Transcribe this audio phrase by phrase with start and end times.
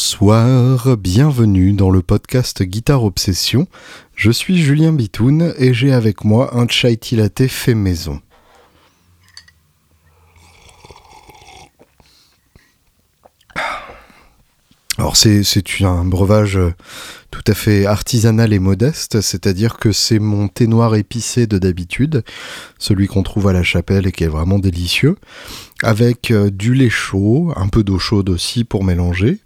[0.00, 3.66] Bonsoir, bienvenue dans le podcast Guitare Obsession.
[4.16, 8.18] Je suis Julien Bitoun et j'ai avec moi un chai latte fait maison.
[14.96, 15.42] Alors c'est
[15.82, 16.58] un breuvage
[17.30, 22.24] tout à fait artisanal et modeste, c'est-à-dire que c'est mon thé noir épicé de d'habitude,
[22.78, 25.16] celui qu'on trouve à la chapelle et qui est vraiment délicieux,
[25.82, 29.40] avec euh, du lait chaud, un peu d'eau chaude aussi pour mélanger,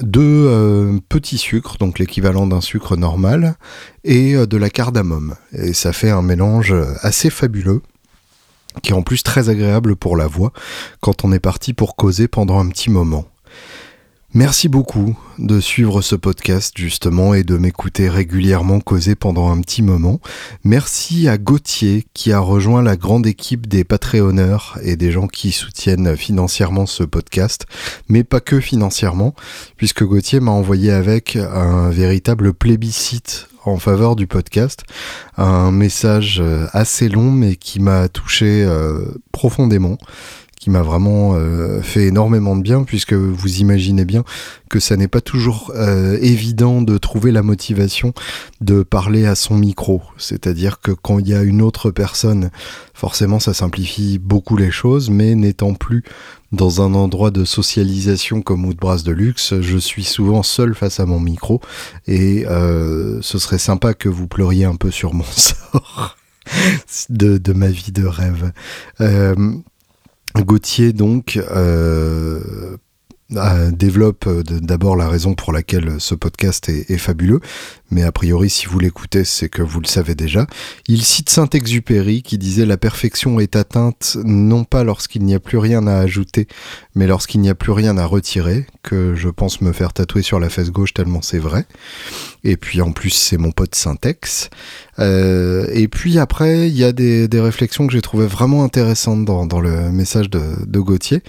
[0.00, 3.56] deux euh, petits sucres, donc l'équivalent d'un sucre normal,
[4.04, 5.34] et euh, de la cardamome.
[5.52, 7.82] Et ça fait un mélange assez fabuleux
[8.82, 10.52] qui est en plus très agréable pour la voix
[11.00, 13.26] quand on est parti pour causer pendant un petit moment.
[14.34, 19.82] Merci beaucoup de suivre ce podcast justement et de m'écouter régulièrement causer pendant un petit
[19.82, 20.20] moment.
[20.64, 25.52] Merci à Gauthier qui a rejoint la grande équipe des Patreonneurs et des gens qui
[25.52, 27.66] soutiennent financièrement ce podcast,
[28.08, 29.34] mais pas que financièrement,
[29.76, 34.84] puisque Gauthier m'a envoyé avec un véritable plébiscite en faveur du podcast,
[35.36, 39.98] un message assez long mais qui m'a touché euh, profondément
[40.62, 44.22] qui m'a vraiment euh, fait énormément de bien, puisque vous imaginez bien
[44.70, 48.14] que ça n'est pas toujours euh, évident de trouver la motivation
[48.60, 50.02] de parler à son micro.
[50.18, 52.52] C'est-à-dire que quand il y a une autre personne,
[52.94, 56.04] forcément ça simplifie beaucoup les choses, mais n'étant plus
[56.52, 61.06] dans un endroit de socialisation comme Woodbrass de luxe, je suis souvent seul face à
[61.06, 61.60] mon micro
[62.06, 66.16] et euh, ce serait sympa que vous pleuriez un peu sur mon sort.
[67.08, 68.52] De, de, ma vie de rêve.
[70.36, 72.70] Euh, Gauthier, donc, euh,
[73.72, 77.40] développe euh, d'abord la raison pour laquelle ce podcast est, fabuleux,
[77.90, 80.46] mais a priori, si vous l'écoutez, c'est que vous le savez déjà.
[80.86, 85.58] Il cite Saint-Exupéry qui disait La perfection est atteinte non pas lorsqu'il n'y a plus
[85.58, 86.46] rien à ajouter,
[86.94, 90.38] mais lorsqu'il n'y a plus rien à retirer, que je pense me faire tatouer sur
[90.38, 91.66] la fesse gauche tellement c'est vrai.
[92.44, 94.50] Et puis en plus, c'est mon pote Syntex.
[94.98, 99.60] Euh, et puis après, il y a des, réflexions que j'ai trouvées vraiment intéressantes dans,
[99.60, 101.22] le message de, de Gauthier.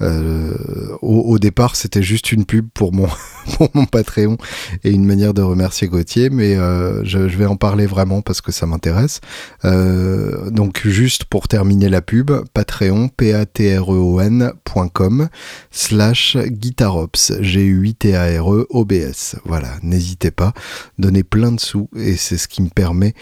[0.00, 0.54] Euh,
[1.02, 3.08] au, départ, c'était juste une pub pour mon,
[3.56, 4.38] pour mon Patreon
[4.82, 8.50] et une manière de remercier Gauthier, mais euh, je, vais en parler vraiment parce que
[8.50, 9.20] ça m'intéresse.
[9.62, 15.28] donc juste pour terminer la pub, Patreon, p a t r e o n.com
[15.70, 19.36] slash guitarops, G-U-I-T-A-R-E-O-B-S.
[19.44, 20.54] Voilà, n'hésitez pas,
[20.98, 23.14] donnez plein de sous et c'est ce qui me permet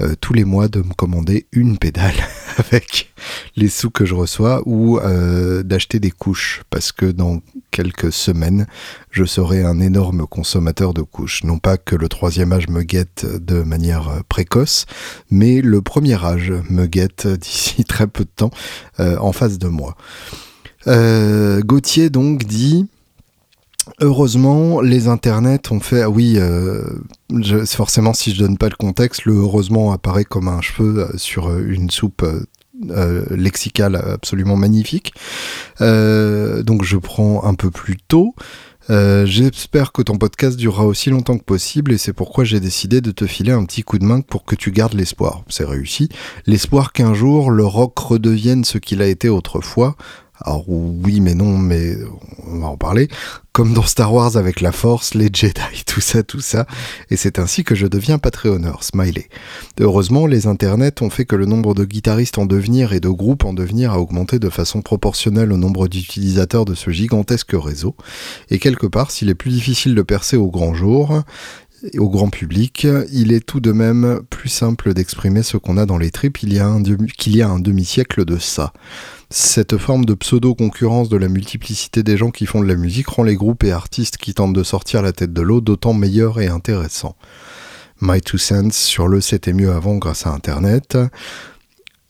[0.00, 2.14] euh, tous les mois de me commander une pédale
[2.58, 3.14] avec
[3.56, 7.40] les sous que je reçois ou euh, d'acheter des couches parce que dans
[7.70, 8.66] quelques semaines
[9.10, 11.44] je serai un énorme consommateur de couches.
[11.44, 14.84] Non pas que le troisième âge me guette de manière euh, précoce,
[15.30, 18.50] mais le premier âge me guette d'ici très peu de temps
[18.98, 19.96] en face de moi.
[20.86, 22.86] Gauthier donc dit
[24.00, 26.02] Heureusement, les internets ont fait.
[26.02, 26.82] Ah oui, euh,
[27.66, 31.48] forcément, si je donne pas le contexte, le heureusement apparaît comme un cheveu euh, sur
[31.48, 32.26] euh, une soupe
[33.30, 35.14] lexicale absolument magnifique.
[35.80, 38.34] donc, je prends un peu plus tôt.
[38.90, 43.12] J'espère que ton podcast durera aussi longtemps que possible et c'est pourquoi j'ai décidé de
[43.12, 45.42] te filer un petit coup de main pour que tu gardes l'espoir.
[45.48, 46.10] C'est réussi.
[46.44, 49.96] L'espoir qu'un jour le rock redevienne ce qu'il a été autrefois,
[50.40, 51.96] alors oui mais non, mais
[52.46, 53.08] on va en parler.
[53.52, 56.66] Comme dans Star Wars avec la Force, les Jedi, tout ça, tout ça.
[57.10, 59.28] Et c'est ainsi que je deviens Patreonneur, smiley.
[59.80, 63.44] Heureusement, les internets ont fait que le nombre de guitaristes en devenir et de groupes
[63.44, 67.96] en devenir a augmenté de façon proportionnelle au nombre d'utilisateurs de ce gigantesque réseau.
[68.50, 71.22] Et quelque part, s'il est plus difficile de percer au grand jour,
[71.98, 75.98] au grand public, il est tout de même plus simple d'exprimer ce qu'on a dans
[75.98, 76.66] les tripes qu'il y a
[77.48, 78.72] un demi-siècle de ça.
[79.30, 83.24] Cette forme de pseudo-concurrence de la multiplicité des gens qui font de la musique rend
[83.24, 86.46] les groupes et artistes qui tentent de sortir la tête de l'eau d'autant meilleurs et
[86.46, 87.16] intéressants.
[88.00, 90.98] My Two Cents sur le C'était mieux avant grâce à Internet.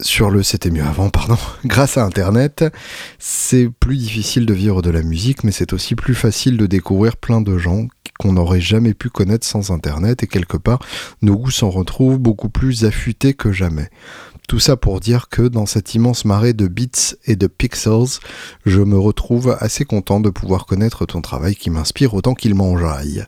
[0.03, 1.39] Sur le C'était mieux avant, pardon.
[1.65, 2.65] grâce à Internet,
[3.19, 7.17] c'est plus difficile de vivre de la musique, mais c'est aussi plus facile de découvrir
[7.17, 7.87] plein de gens
[8.19, 10.81] qu'on n'aurait jamais pu connaître sans Internet et quelque part,
[11.23, 13.89] nos goûts s'en retrouvent beaucoup plus affûtés que jamais.
[14.49, 18.21] Tout ça pour dire que dans cette immense marée de bits et de pixels,
[18.65, 23.25] je me retrouve assez content de pouvoir connaître ton travail qui m'inspire autant qu'il m'enjaille.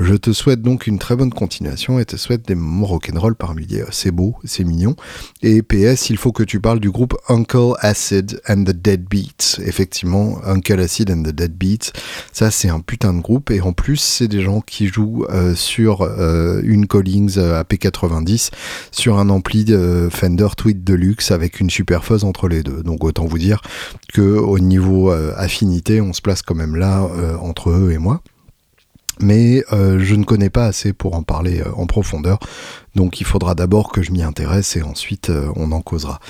[0.00, 3.64] Je te souhaite donc une très bonne continuation et te souhaite des moments rock'n'roll parmi
[3.66, 4.96] les C'est beau, c'est mignon.
[5.40, 9.60] Et PS, il faut que tu parles du groupe Uncle Acid and the Dead Beats.
[9.64, 11.92] Effectivement, Uncle Acid and the Dead Beats,
[12.32, 15.54] ça c'est un putain de groupe et en plus c'est des gens qui jouent euh,
[15.54, 18.50] sur euh, une Collings AP90
[18.90, 22.82] sur un ampli de Fender Tweet Deluxe avec une superfuse entre les deux.
[22.82, 23.60] Donc autant vous dire
[24.12, 27.98] que au niveau euh, affinité, on se place quand même là euh, entre eux et
[27.98, 28.22] moi.
[29.20, 32.38] mais euh, je ne connais pas assez pour en parler en profondeur.
[32.94, 36.20] Donc il faudra d'abord que je m'y intéresse et ensuite on en causera.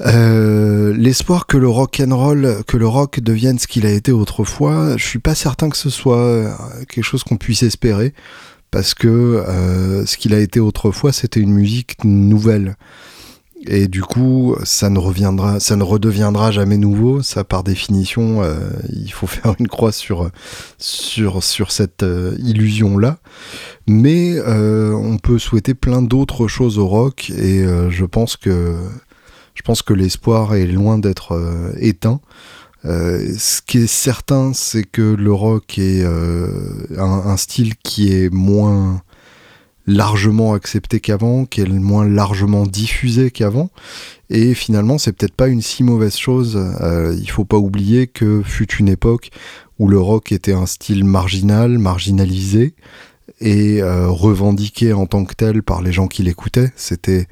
[0.00, 4.96] L'espoir que le rock and roll, que le rock devienne ce qu'il a été autrefois,
[4.96, 6.56] je suis pas certain que ce soit
[6.88, 8.12] quelque chose qu'on puisse espérer,
[8.72, 9.44] parce que
[10.04, 12.76] ce qu'il a été autrefois, c'était une musique nouvelle.
[13.66, 17.22] Et du coup, ça ne reviendra, ça ne redeviendra jamais nouveau.
[17.22, 18.54] Ça, par définition, euh,
[18.92, 20.30] il faut faire une croix sur
[20.78, 23.18] sur sur cette euh, illusion là.
[23.86, 28.76] Mais euh, on peut souhaiter plein d'autres choses au rock, et je pense que
[29.54, 31.38] je pense que l'espoir est loin d'être
[31.78, 32.20] éteint.
[32.82, 39.02] ce qui est certain, c'est que le rock est un, un, style qui est moins
[39.86, 43.70] largement accepté qu'avant, qui est moins largement diffusé qu'avant.
[44.30, 46.56] Et finalement, c'est peut-être pas une si mauvaise chose.
[46.80, 49.30] Euh, il faut pas oublier que fut une époque
[49.78, 52.74] où le rock était un style marginal, marginalisé
[53.40, 56.72] et euh, revendiqué en tant que tel par les gens qui l'écoutaient.
[56.76, 57.26] C'était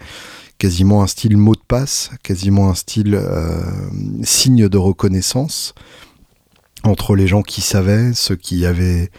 [0.58, 3.62] quasiment un style mot de passe, quasiment un style euh,
[4.22, 5.74] signe de reconnaissance
[6.84, 9.10] entre les gens qui savaient, ceux qui avaient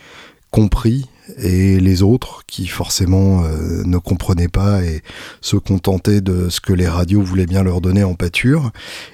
[0.52, 1.08] compris
[1.38, 5.02] et les autres qui forcément euh, ne comprenaient pas et
[5.42, 8.72] se contentaient de ce que les radios voulaient bien leur donner en pâture.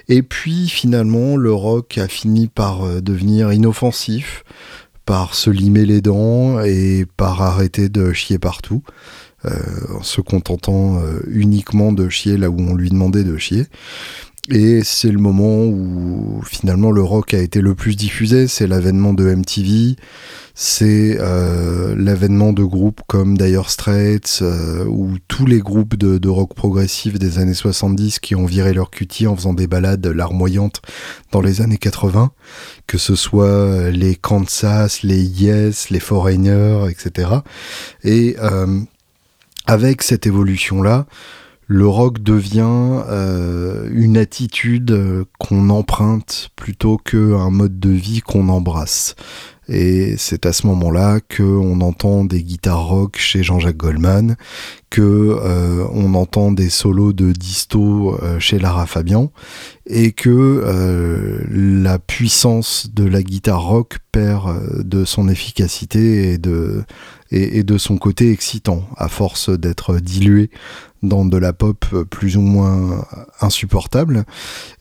[0.08, 4.44] Et puis finalement, le rock a fini par euh, devenir inoffensif,
[5.06, 8.82] par se limer les dents et par arrêter de chier partout.
[9.46, 9.58] Euh,
[9.98, 13.64] en se contentant uniquement de chier là où on lui demandait de chier.
[14.52, 19.14] Et c'est le moment où finalement le rock a été le plus diffusé, c'est l'avènement
[19.14, 19.94] de MTV,
[20.56, 26.54] c'est euh, l'avènement de groupes comme Dire Straits euh, ou tous les groupes de, rock
[26.54, 30.82] progressif des années 70 qui ont viré leur cutie en faisant des balades larmoyantes
[31.30, 32.32] dans les années 80,
[32.88, 37.30] que ce soit les Kansas, les Yes, les Foreigners, etc.
[38.02, 38.80] Et euh,
[39.66, 41.06] avec cette évolution-là,
[41.72, 43.04] le rock devient
[43.92, 49.14] une attitude qu'on emprunte plutôt qu'un mode de vie qu'on embrasse.
[49.70, 54.34] Et c'est à ce moment-là qu'on entend des guitares rock chez Jean-Jacques Goldman,
[54.90, 59.30] que euh, on entend des solos de disto euh, chez Lara Fabian,
[59.86, 66.82] et que euh, la puissance de la guitare rock perd de son efficacité et de
[67.32, 70.50] et, de son côté excitant, à force d'être dilué
[71.02, 73.06] dans de la pop plus ou moins
[73.40, 74.24] insupportable.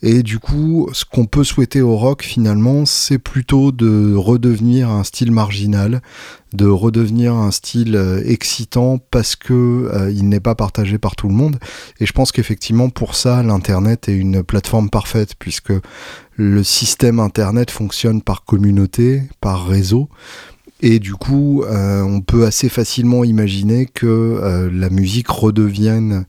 [0.01, 5.03] Et du coup, ce qu'on peut souhaiter au rock finalement, c'est plutôt de redevenir un
[5.03, 6.01] style marginal,
[6.53, 11.27] de redevenir un style euh, excitant parce que euh, il n'est pas partagé par tout
[11.27, 11.57] le monde.
[11.99, 15.73] Et je pense qu'effectivement pour ça, l'internet est une plateforme parfaite puisque
[16.35, 20.09] le système internet fonctionne par communauté, par réseau.
[20.81, 26.25] Et du coup, euh, on peut assez facilement imaginer que euh, la musique redevienne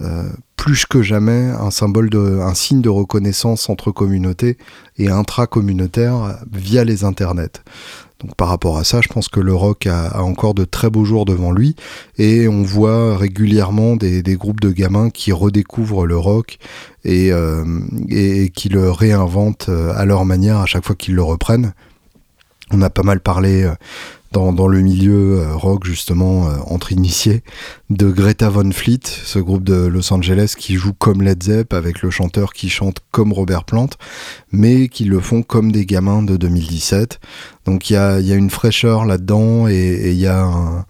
[0.00, 0.24] euh,
[0.56, 4.58] plus que jamais un symbole un signe de reconnaissance entre communautés
[4.98, 7.62] et intra-communautaire via les internets.
[8.20, 11.04] Donc par rapport à ça, je pense que le rock a, encore de très beaux
[11.04, 11.76] jours devant lui
[12.18, 16.58] et on voit régulièrement des, groupes de gamins qui redécouvrent le rock
[17.04, 17.30] et
[18.54, 21.74] qui le réinventent à leur manière à chaque fois qu'ils le reprennent.
[22.70, 23.74] On a pas mal parlé euh,
[24.32, 27.42] dans, le milieu euh, rock justement euh, entre initiés
[27.90, 32.02] de Greta Von Fleet, ce groupe de Los Angeles qui joue comme Led Zepp avec
[32.02, 33.90] le chanteur qui chante comme Robert Plant,
[34.50, 37.20] mais qui le font comme des gamins de 2017.
[37.66, 40.84] Donc il y a, une fraîcheur là-dedans et il y a un,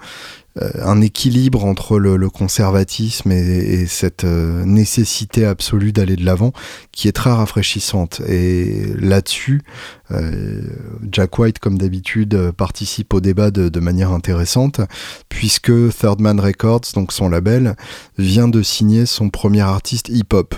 [0.61, 6.53] un équilibre entre le, conservatisme et, cette euh, nécessité absolue d'aller de l'avant
[6.93, 8.21] qui est très rafraîchissante.
[8.29, 9.63] Et là-dessus,
[10.11, 10.63] euh,
[11.11, 14.81] Jack White, comme d'habitude, participe au débat de, manière intéressante,
[15.29, 17.75] puisque Third Man Records, donc son label,
[18.17, 20.55] vient de signer son premier artiste hip-hop,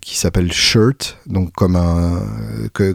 [0.00, 2.22] qui s'appelle Shirt, donc comme, un,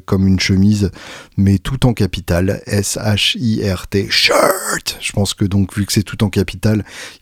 [0.05, 0.91] comme une chemise,
[1.35, 6.29] mais tout en capital, S-H-I-R-T, Shirt Je pense que donc, vu que c'est tout en
[6.29, 6.42] capital,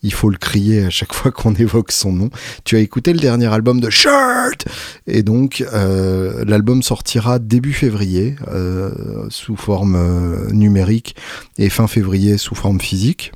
[0.04, 2.30] il faut le crier à chaque fois qu'on évoque son nom.
[2.63, 4.66] Tu as écouté le dernier album de Shirt
[5.08, 8.92] Et donc, euh, l'album sortira début février euh,
[9.30, 11.16] sous forme euh, numérique
[11.58, 13.32] et fin février sous forme physique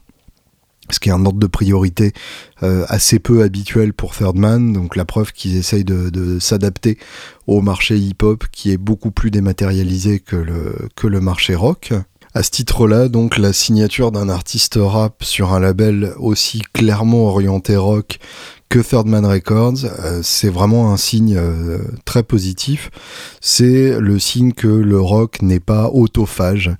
[0.92, 2.13] ce qui est un ordre de priorité
[2.62, 7.00] assez peu habituel pour Third Man, donc la preuve qu'ils essayent de, s'adapter
[7.48, 11.92] au marché hip-hop qui est beaucoup plus dématérialisé que le, que le marché rock.
[12.38, 17.77] À ce titre-là, donc, la signature d'un artiste rap sur un label aussi clairement orienté
[17.77, 18.20] rock
[18.68, 22.92] que Third Man Records, euh, c'est vraiment un signe euh, très positif.
[23.39, 26.75] C'est le signe que le rock n'est pas autophage,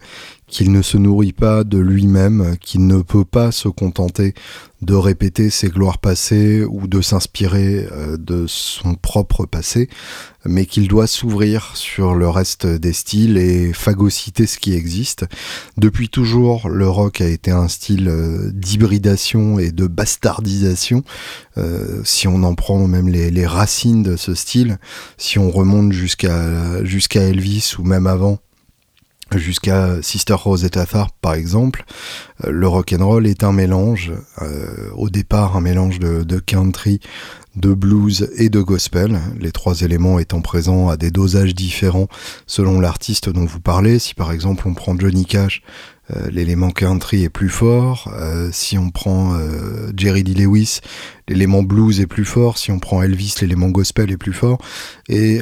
[0.56, 4.34] qu'il ne se nourrit pas de lui-même, qu'il ne peut pas se contenter
[4.82, 9.90] de répéter ses gloires passées ou de s'inspirer euh, de son propre passé,
[10.46, 15.26] mais qu'il doit s'ouvrir sur le reste des styles et phagocyter ce qui existe.
[15.76, 21.04] Depuis toujours, le rock a été un style euh, d'hybridation et de bastardisation.
[21.58, 24.78] Euh, si on en prend même les, racines de ce style,
[25.18, 26.82] si on remonte jusqu'à
[27.14, 28.40] Elvis ou même avant,
[29.38, 31.86] jusqu'à Sister Rosetta Tharpe par exemple,
[32.44, 34.12] euh, le rock and roll est un mélange,
[34.42, 37.00] euh, au départ un mélange de, country,
[37.56, 42.08] de blues et de gospel, les trois éléments étant présents à des dosages différents
[42.48, 44.00] selon l'artiste dont vous parlez.
[44.00, 45.62] Si par exemple on prend Johnny Cash,
[46.16, 48.14] euh, l'élément country est plus fort.
[48.52, 49.38] Si on prend
[49.96, 50.82] Jerry Lee Lewis,
[51.28, 52.58] l'élément blues est plus fort.
[52.58, 54.58] Si on prend Elvis, l'élément gospel est plus fort.
[55.10, 55.42] Et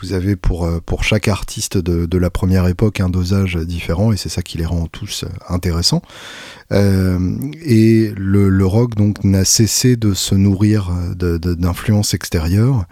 [0.00, 4.16] vous avez pour, pour chaque artiste de, de, la première époque un dosage différent et
[4.16, 6.02] c'est ça qui les rend tous intéressants.
[6.70, 12.86] et le, le, rock donc n'a cessé de se nourrir d'influences de, extérieures.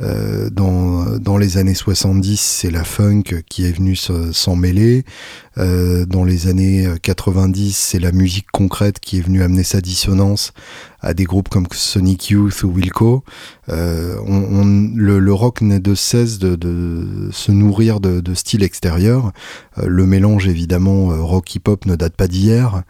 [0.00, 5.04] Euh, dans, dans les années 70, c'est la funk qui est venue s'en mêler.
[5.58, 10.52] Euh, dans les années 90, c'est la musique concrète qui est venue amener sa dissonance
[11.02, 13.24] à des groupes comme Sonic Youth ou Wilco.
[13.68, 14.16] Euh,
[14.94, 19.32] le, rock n'est de cesse de, de, se nourrir de, de styles extérieurs.
[19.78, 22.82] Euh, le mélange, évidemment, euh, rock hip-hop ne date pas d'hier.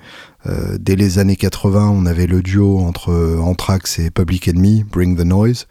[0.46, 5.16] Euh, dès les années 80, on avait le duo entre Anthrax et Public Enemy, Bring
[5.16, 5.66] the Noise,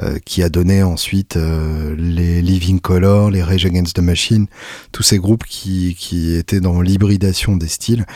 [0.00, 4.46] euh, qui a donné ensuite euh, les Living Color, les Rage Against the Machine,
[4.90, 8.06] tous ces groupes qui, qui étaient dans l'hybridation des styles.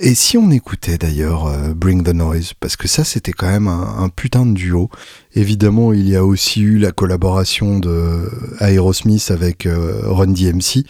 [0.00, 3.68] Et si on écoutait d'ailleurs euh, Bring the Noise, parce que ça c'était quand même
[3.68, 4.90] un, un, putain de duo.
[5.36, 10.84] Évidemment, il y a aussi eu la collaboration de Aerosmith avec Run DMC,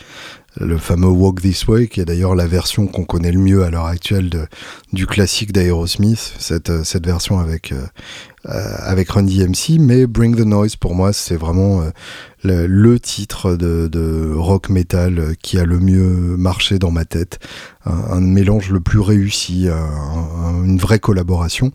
[0.59, 3.71] le fameux Walk This Way, qui est d'ailleurs la version qu'on connaît le mieux à
[3.71, 4.49] l'heure actuelle
[4.93, 7.85] du classique d'Aerosmith, cette, cette version avec, euh,
[8.45, 11.91] avec Run DMC, mais Bring the Noise, pour moi, c'est vraiment euh,
[12.43, 17.39] le, titre de, rock metal qui a le mieux marché dans ma tête.
[17.85, 21.71] Un, mélange le plus réussi, un, une vraie collaboration.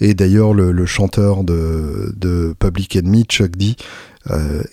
[0.00, 4.17] Et d'ailleurs, le, chanteur de, de Public Enemy, Chuck D, euh,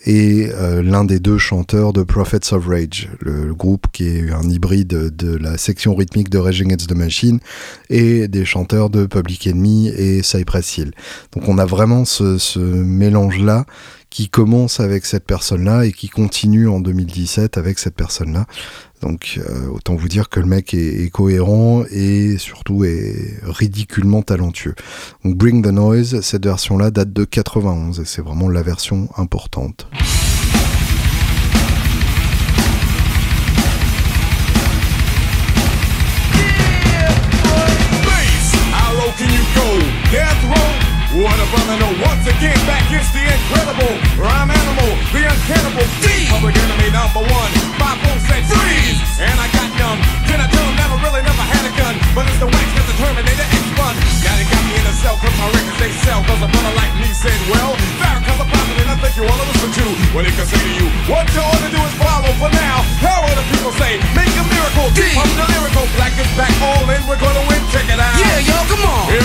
[0.04, 4.30] et euh, l'un des deux chanteurs de Prophets of Rage, le, le, groupe qui est
[4.30, 7.40] un hybride de la section rythmique de Rage Against the Machine
[7.88, 10.92] et des chanteurs de Public Enemy et Cypress Hill.
[11.32, 13.64] Donc on a vraiment ce, ce mélange-là
[14.10, 18.46] qui commence avec cette personne-là et qui continue en 2017 avec cette personne-là.
[19.02, 24.74] Donc euh, autant vous dire que le mec est, cohérent et surtout est ridiculement talentueux.
[25.24, 29.88] Donc Bring the Noise, cette version-là date de 91 et c'est vraiment la version importante.
[42.36, 46.28] Brother, no, once again, back is the incredible rhyme animal, the uncannibal D.
[46.28, 47.50] Public enemy number one,
[47.80, 49.00] five won't say freeze.
[49.16, 49.96] And I got young,
[50.28, 52.86] can I tell him never really never had a gun, but it's the wax that
[52.92, 53.94] the Terminator X run.
[54.20, 56.74] Now they got me in a cell, cause my records they sell, cause a brother
[56.76, 57.72] like me said, well,
[58.04, 60.72] Farrakhan's a prophet and I think you wanna listen to what he can say to
[60.76, 60.86] you.
[61.08, 62.84] What you ought to do is follow for now.
[63.00, 65.08] How will the people say, make a miracle, D.
[65.16, 68.20] I'm the lyrical, black is back, all in, we're gonna win, check it out.
[68.20, 69.08] Yeah, yo, come on.
[69.08, 69.24] Here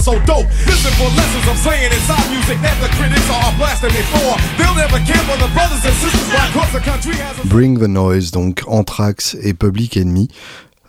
[0.00, 0.48] are so dope.
[0.64, 4.32] Listen for lessons I'm saying inside music that the critics are blasting me for.
[4.56, 7.46] They'll never care for the brothers and sisters, cause the country has a...
[7.46, 10.28] Bring the Noise, donc Anthrax et Public Enemy.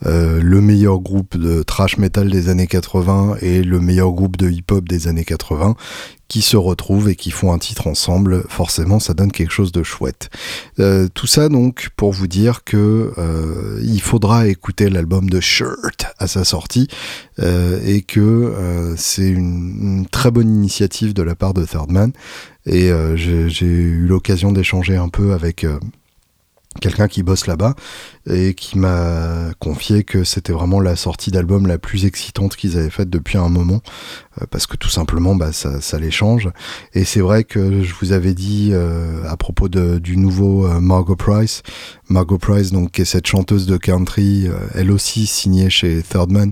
[0.05, 4.49] Euh, le meilleur groupe de trash metal des années 80 et le meilleur groupe de
[4.49, 5.75] hip-hop des années 80
[6.27, 9.83] qui se retrouvent et qui font un titre ensemble, forcément ça donne quelque chose de
[9.83, 10.29] chouette.
[10.79, 16.05] Euh, tout ça donc pour vous dire que euh, il faudra écouter l'album de Shirt
[16.17, 16.87] à sa sortie
[17.83, 22.11] et que c'est une, très bonne initiative de la part de Third Man
[22.67, 25.65] et j'ai eu l'occasion d'échanger un peu avec
[26.79, 27.75] quelqu'un qui bosse là-bas
[28.29, 32.89] et qui m'a confié que c'était vraiment la sortie d'album la plus excitante qu'ils avaient
[32.89, 33.81] faite depuis un moment
[34.41, 36.49] euh, parce que tout simplement bah, ça, ça les change.
[36.93, 40.79] Et c'est vrai que je vous avais dit euh, à propos de, du nouveau euh,
[40.79, 41.61] Margot Price.
[42.07, 46.31] Margot Price donc qui est cette chanteuse de country euh, elle aussi signée chez Third
[46.31, 46.51] Man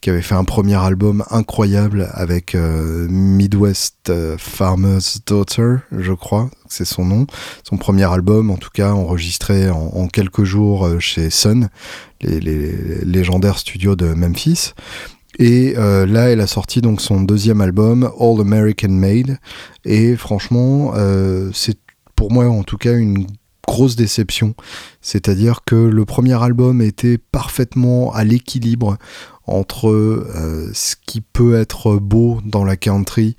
[0.00, 7.04] qui avait fait un premier album incroyable avec Midwest Farmer's Daughter, je crois, c'est son
[7.04, 7.26] nom.
[7.64, 11.68] Son premier album, en tout cas, enregistré en, quelques jours chez Sun,
[12.20, 12.40] les,
[13.04, 14.72] légendaires studios de Memphis.
[15.38, 19.38] Et euh, là, elle a sorti donc son deuxième album, All American Made.
[19.84, 21.78] Et franchement, euh, c'est
[22.16, 23.26] pour moi en tout cas une
[23.66, 24.54] grosse déception.
[25.00, 28.96] C'est-à-dire que le premier album était parfaitement à l'équilibre
[29.48, 33.36] entre euh, ce qui peut être beau dans la country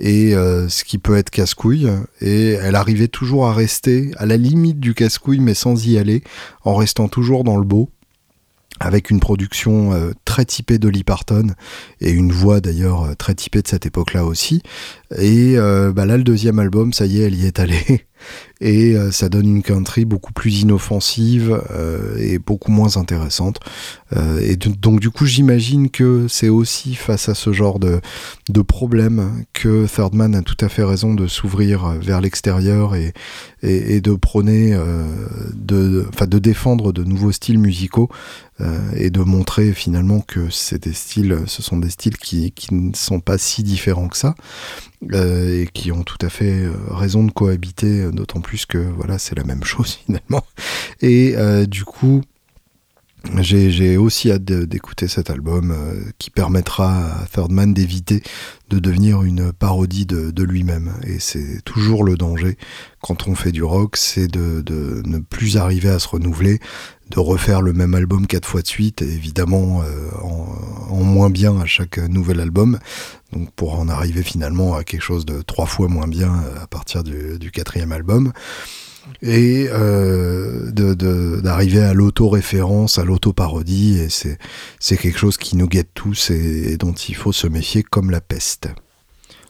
[0.00, 1.90] et ce qui peut être casse-couille.
[2.20, 6.22] Et elle arrivait toujours à rester à la limite du casse-couille, mais sans y aller,
[6.62, 7.90] en restant toujours dans le beau
[8.80, 11.48] avec une production euh, très typée de Lee Parton
[12.00, 14.62] et une voix d'ailleurs euh, très typée de cette époque-là aussi.
[15.16, 18.06] Et euh, bah là, le deuxième album, ça y est, elle y est allée.
[18.60, 23.60] et euh, ça donne une country beaucoup plus inoffensive euh, et beaucoup moins intéressante.
[24.16, 28.00] Euh, et donc du coup j'imagine que c'est aussi face à ce genre de,
[28.48, 33.12] de problème que Thirdman a tout à fait raison de s'ouvrir vers l'extérieur et,
[33.62, 34.76] et, de prôner,
[35.54, 38.08] de, de défendre de nouveaux styles musicaux
[38.96, 43.38] et de montrer finalement que styles, ce sont des styles qui, qui ne sont pas
[43.38, 44.34] si différents que ça.
[45.12, 48.78] Euh, et qui ont tout à fait euh, raison de cohabiter, euh, d'autant plus que
[48.78, 50.44] voilà, c'est la même chose finalement.
[51.00, 51.36] Et
[51.68, 52.22] du coup,
[53.38, 55.74] j'ai aussi hâte d'écouter cet album
[56.18, 58.22] qui permettra à Thirdman d'éviter
[58.68, 60.92] de devenir une parodie de, lui-même.
[61.06, 62.56] Et c'est toujours le danger
[63.00, 66.58] quand on fait du rock, c'est de, ne plus arriver à se renouveler,
[67.10, 69.82] de refaire le même album quatre fois de suite, évidemment
[70.22, 70.46] en,
[70.90, 72.78] en, moins bien à chaque nouvel album,
[73.32, 76.66] donc pour en arriver finalement à quelque chose de trois fois moins bien euh, à
[76.66, 78.32] partir du, quatrième album
[79.22, 86.30] et euh, d'arriver à l'auto-référence, à l'auto-parodie, et c'est quelque chose qui nous guette tous
[86.30, 88.68] et, dont il faut se méfier comme la peste.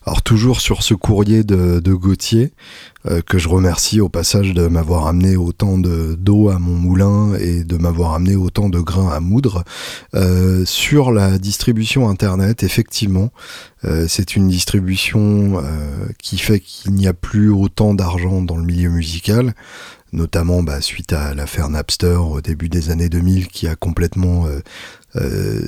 [0.08, 2.54] Alors toujours sur ce courrier de, Gauthier,
[3.04, 7.62] euh, que je remercie au passage de m'avoir amené autant d'eau à mon moulin et
[7.62, 9.64] de m'avoir amené autant de grains à moudre.
[10.14, 13.28] Euh, sur la distribution internet, effectivement,
[13.84, 15.62] euh, c'est une distribution
[16.22, 19.52] qui fait qu'il n'y a plus autant d'argent dans le milieu musical
[20.14, 24.46] notamment bah, suite à l'affaire Napster au début des années 2000 qui a complètement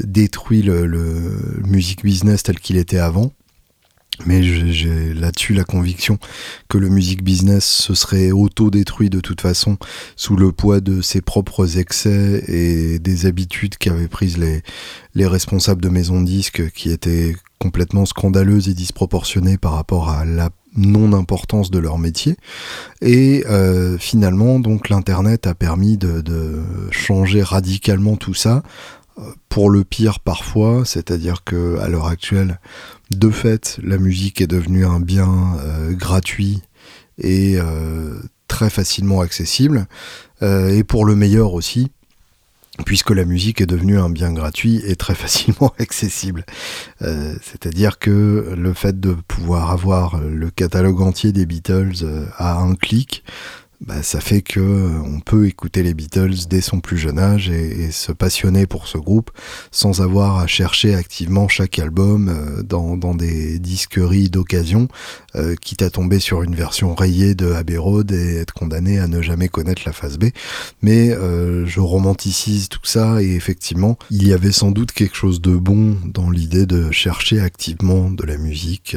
[0.03, 3.33] détruit le, le music business tel qu'il était avant.
[4.27, 6.19] Mais j'ai là-dessus la conviction
[6.69, 9.79] que le music business se serait auto-détruit de toute façon
[10.17, 14.63] sous le poids de ses propres excès et des habitudes qu'avaient prises les,
[15.15, 20.25] les responsables de maisons de disques qui étaient complètement scandaleuses et disproportionnées par rapport à
[20.25, 22.37] la non-importance de leur métier.
[23.03, 26.23] Et euh, finalement, donc l'Internet a permis de,
[26.91, 28.63] changer radicalement tout ça
[29.49, 32.59] pour le pire parfois, c'est-à-dire que à l'heure actuelle,
[33.11, 36.63] de fait, la musique est devenue un bien euh, gratuit
[37.19, 38.19] et euh,
[38.49, 39.87] très facilement accessible,
[40.43, 41.91] euh, et pour le meilleur aussi,
[42.87, 46.47] puisque la musique est devenue un bien gratuit et très facilement accessible.
[47.01, 53.25] C'est-à-dire que le fait de pouvoir avoir le catalogue entier des Beatles à un clic,
[53.81, 57.49] bah, ça fait que euh, on peut écouter les Beatles dès son plus jeune âge
[57.49, 59.31] et, se passionner pour ce groupe
[59.73, 64.89] sans avoir à chercher activement chaque album euh, dans, des disqueries d'occasion,
[65.35, 69.09] euh, quitte à tomber sur une version rayée de Abbey Road et être condamné à
[69.09, 70.27] ne jamais connaître la phase B.
[70.83, 75.57] Mais je romanticise tout ça et effectivement, il y avait sans doute quelque chose de
[75.57, 78.97] bon dans l'idée de chercher activement de la musique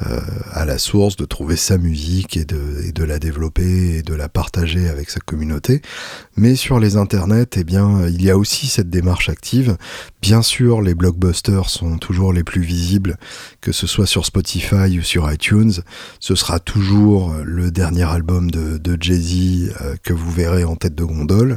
[0.00, 0.20] euh,
[0.52, 4.88] à la source, de trouver sa musique et de, la développer et de la partager
[4.88, 5.82] avec sa communauté.
[6.36, 9.76] Mais sur les internets, eh bien, il y a aussi cette démarche active.
[10.22, 13.16] Bien sûr, les blockbusters sont toujours les plus visibles,
[13.60, 15.72] que ce soit sur Spotify ou sur iTunes.
[16.20, 20.94] Ce sera toujours le dernier album de, de Jay-Z euh, que vous verrez en tête
[20.94, 21.56] de gondole.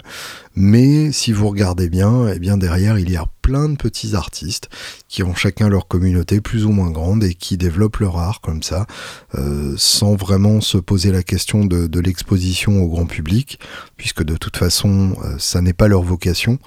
[0.55, 4.69] Mais si vous regardez bien, eh bien derrière, il y a plein de petits artistes
[5.07, 8.63] qui ont chacun leur communauté plus ou moins grande et qui développent leur art comme
[8.63, 8.87] ça,
[9.35, 13.59] euh, sans vraiment se poser la question de, l'exposition au grand public,
[13.97, 16.57] puisque de toute façon, euh, ça n'est pas leur vocation.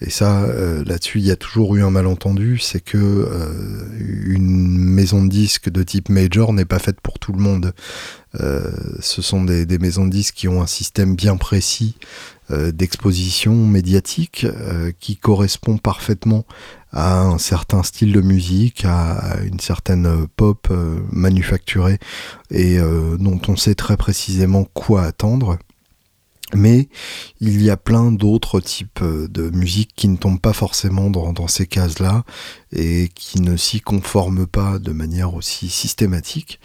[0.00, 3.28] Et ça, euh, là-dessus, il y a toujours eu un malentendu, c'est que
[4.26, 7.72] une maison de disques de type major n'est pas faite pour tout le monde.
[8.34, 11.96] ce sont des, maisons de disques qui ont un système bien précis
[12.50, 16.44] euh, d'exposition médiatique euh, qui correspond parfaitement
[16.92, 21.98] à un certain style de musique, à une certaine pop euh, manufacturée
[22.50, 22.76] et
[23.18, 25.58] dont on sait très précisément quoi attendre.
[26.54, 26.88] Mais
[27.40, 31.48] il y a plein d'autres types euh, de musique qui ne tombent pas forcément dans,
[31.48, 32.24] ces cases-là
[32.72, 36.60] et qui ne s'y conforment pas de manière aussi systématique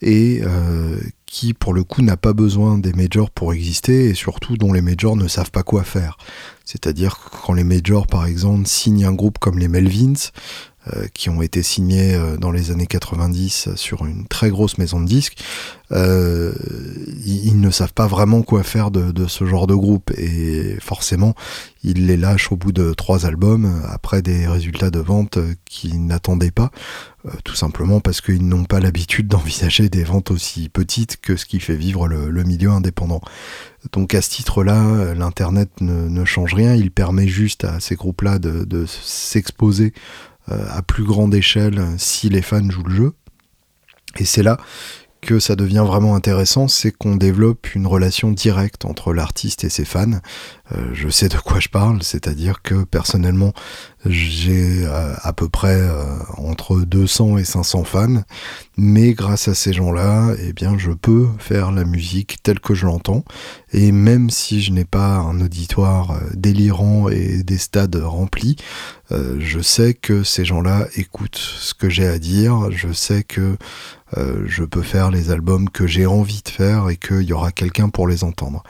[0.00, 4.56] et euh, qui pour le coup n'a pas besoin des majors pour exister et surtout
[4.56, 6.16] dont les majors ne savent pas quoi faire.
[6.64, 10.30] C'est-à-dire quand les majors par exemple signent un groupe comme les Melvins,
[11.14, 15.06] qui ont été signés euh, dans les années 90 sur une très grosse maison de
[15.06, 15.38] disques,
[15.92, 16.52] euh,
[17.24, 21.34] ils, ne savent pas vraiment quoi faire de, ce genre de groupe et forcément
[21.84, 26.50] ils les lâchent au bout de trois albums après des résultats de vente qu'ils n'attendaient
[26.50, 26.70] pas,
[27.44, 31.60] tout simplement parce qu'ils n'ont pas l'habitude d'envisager des ventes aussi petites que ce qui
[31.60, 33.20] fait vivre le, milieu indépendant.
[33.92, 38.86] Donc à ce titre-là, l'Internet ne, change rien, il permet juste à ces groupes-là de,
[38.86, 43.12] s'exposer euh, à plus grande échelle si les fans jouent le jeu.
[44.18, 44.58] Et c'est là
[45.22, 49.84] que ça devient vraiment intéressant, c'est qu'on développe une relation directe entre l'artiste et ses
[49.84, 50.18] fans.
[50.72, 53.52] Euh, je sais de quoi je parle, c'est-à-dire que personnellement,
[54.04, 58.22] j'ai euh, à peu près euh, entre 200 et 500 fans,
[58.76, 62.86] mais grâce à ces gens-là, eh bien, je peux faire la musique telle que je
[62.86, 63.24] l'entends,
[63.72, 68.56] et même si je n'ai pas un auditoire délirant et des stades remplis,
[69.10, 73.58] je sais que ces gens-là écoutent ce que j'ai à dire, je sais que
[74.16, 77.52] euh, je peux faire les albums que j'ai envie de faire et qu'il y aura
[77.52, 78.62] quelqu'un pour les entendre.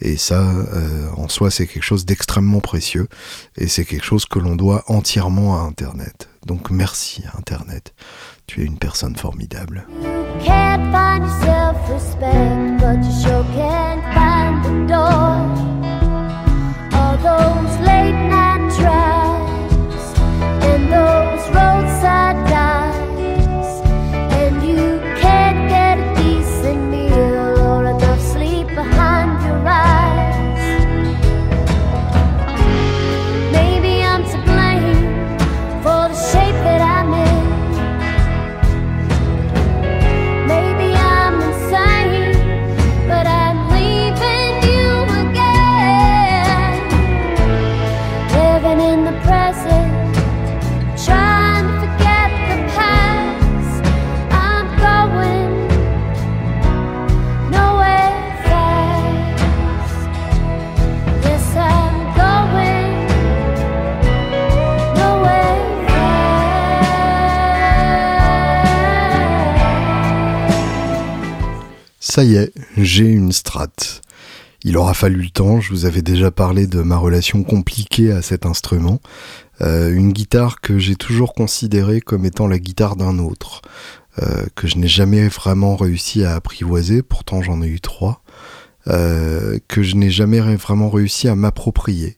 [0.00, 3.08] Et ça, euh, en soi, c'est quelque chose d'extrêmement précieux
[3.56, 6.28] et c'est quelque chose que l'on doit entièrement à Internet.
[6.46, 7.94] Donc merci Internet,
[8.46, 9.86] tu es une personne formidable.
[72.10, 73.68] Ça y est, j'ai une strat.
[74.64, 78.20] Il aura fallu le temps, je vous avais déjà parlé de ma relation compliquée à
[78.20, 78.98] cet instrument.
[79.60, 83.62] Euh, une guitare que j'ai toujours considérée comme étant la guitare d'un autre,
[84.20, 88.24] euh, que je n'ai jamais vraiment réussi à apprivoiser, pourtant j'en ai eu trois,
[88.88, 92.16] euh, que je n'ai jamais vraiment réussi à m'approprier.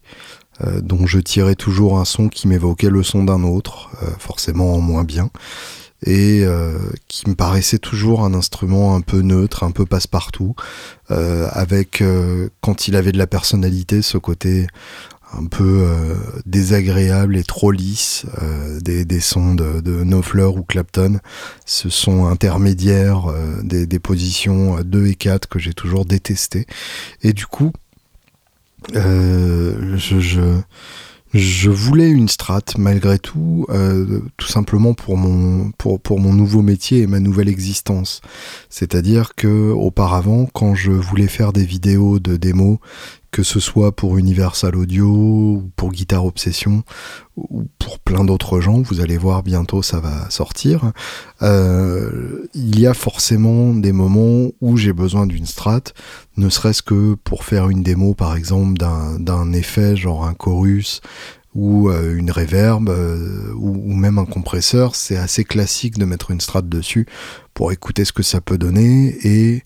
[0.81, 5.03] dont je tirais toujours un son qui m'évoquait le son d'un autre, forcément en moins
[5.03, 5.29] bien,
[6.05, 10.55] et euh, qui me paraissait toujours un instrument un peu neutre, un peu passe-partout,
[11.11, 14.67] euh, avec, euh, quand il avait de la personnalité, ce côté
[15.35, 15.89] un peu
[16.45, 18.27] désagréable et trop lisse
[18.83, 21.21] des, des, sons de, de Knopfler ou Clapton,
[21.65, 26.67] ce son intermédiaire des, des, positions 2 et 4 que j'ai toujours détesté.
[27.23, 27.73] Et du coup,
[28.93, 30.61] je, je
[31.33, 36.63] je voulais une strat malgré tout, euh, tout simplement pour mon pour, pour mon nouveau
[36.63, 38.21] métier et ma nouvelle existence.
[38.69, 42.79] C'est-à-dire que auparavant, quand je voulais faire des vidéos de démos
[43.33, 46.85] que ce soit pour Universal Audio, ou pour Guitar Obsession,
[47.37, 50.93] ou pour plein d'autres gens, vous allez voir bientôt ça va sortir,
[51.41, 55.81] euh, il y a forcément des moments où j'ai besoin d'une strat,
[56.37, 61.01] ne serait-ce que pour faire une démo par exemple d'un effet genre un chorus,
[61.55, 66.31] ou euh, une reverb euh, ou, ou, même un compresseur, c'est assez classique de mettre
[66.31, 67.07] une strat dessus
[67.53, 69.63] pour écouter ce que ça peut donner et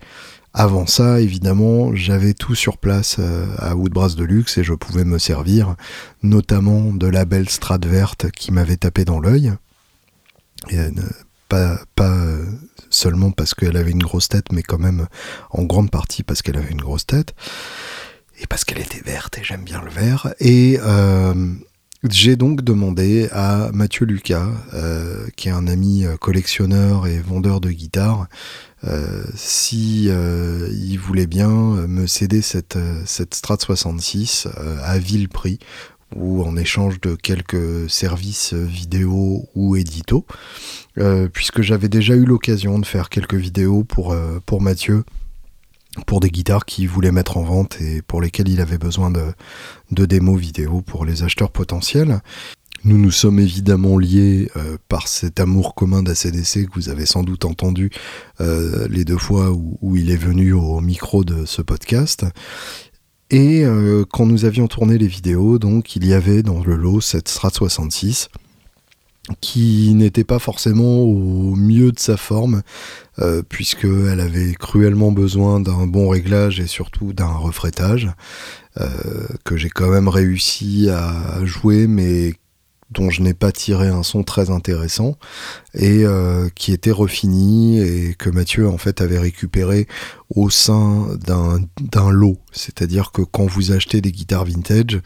[0.59, 5.19] avant ça, évidemment, j'avais tout sur place euh, à Woodbrass Deluxe et je pouvais me
[5.19, 5.77] servir
[6.23, 9.53] notamment de la belle Strat verte qui m'avait tapé dans l'œil.
[10.73, 10.91] Euh,
[11.51, 12.47] pas, pas euh,
[12.89, 15.07] seulement parce qu'elle avait une grosse tête, mais quand même
[15.51, 17.35] en grande partie parce qu'elle avait une grosse tête.
[18.41, 20.33] Et parce qu'elle était verte et j'aime bien le vert.
[20.41, 20.79] Et
[22.13, 24.49] j'ai donc demandé à Mathieu Lucas,
[25.37, 28.29] qui est un ami collectionneur et vendeur de guitares,
[28.85, 35.29] euh, si euh, il voulait bien me céder cette, cette Strat 66 euh, à vil
[35.29, 35.59] prix
[36.15, 40.25] ou en échange de quelques services vidéo ou édito,
[41.33, 44.15] puisque j'avais déjà eu l'occasion de faire quelques vidéos pour
[44.61, 45.03] Mathieu
[46.07, 49.25] pour des guitares qu'il voulait mettre en vente et pour lesquelles il avait besoin de,
[49.91, 52.21] de démos vidéo pour les acheteurs potentiels.
[52.85, 57.25] Nous nous sommes évidemment liés euh, par cet amour commun d'ACDC que vous avez sans
[57.25, 57.91] doute entendu
[58.41, 62.25] euh, les deux fois où, il est venu au micro de ce podcast.
[63.31, 67.01] Et euh, quand nous avions tourné les vidéos, donc il y avait dans le lot
[67.01, 68.29] cette Strat 66
[69.41, 72.63] qui n'était pas forcément au mieux de sa forme,
[73.19, 78.09] euh, puisqu'elle avait cruellement besoin d'un bon réglage et surtout d'un refrétage,
[78.81, 78.89] euh,
[79.45, 82.35] que j'ai quand même réussi à jouer, mais
[82.91, 85.17] dont je n'ai pas tiré un son très intéressant
[85.77, 89.87] et euh, qui était refini et que Mathieu en fait avait récupéré
[90.35, 92.39] au sein d'un lot.
[92.51, 95.01] C'est-à-dire que quand vous achetez des guitares vintage,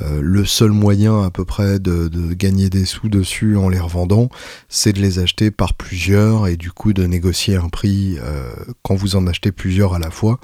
[0.00, 4.28] euh, le seul moyen à peu près de, gagner des sous dessus en les revendant,
[4.68, 8.50] c'est de les acheter par plusieurs et du coup de négocier un prix euh,
[8.82, 10.40] quand vous en achetez plusieurs à la fois.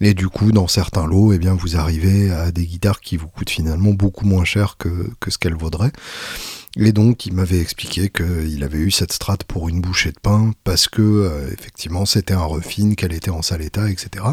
[0.00, 3.28] Et du coup, dans certains lots, eh bien, vous arrivez à des guitares qui vous
[3.28, 4.90] coûtent finalement beaucoup moins cher que,
[5.28, 5.92] ce qu'elles vaudraient.
[6.76, 10.52] Et donc, il m'avait expliqué qu'il avait eu cette strate pour une bouchée de pain
[10.64, 14.24] parce que, euh, effectivement, c'était un refine, qu'elle était en sale état, etc.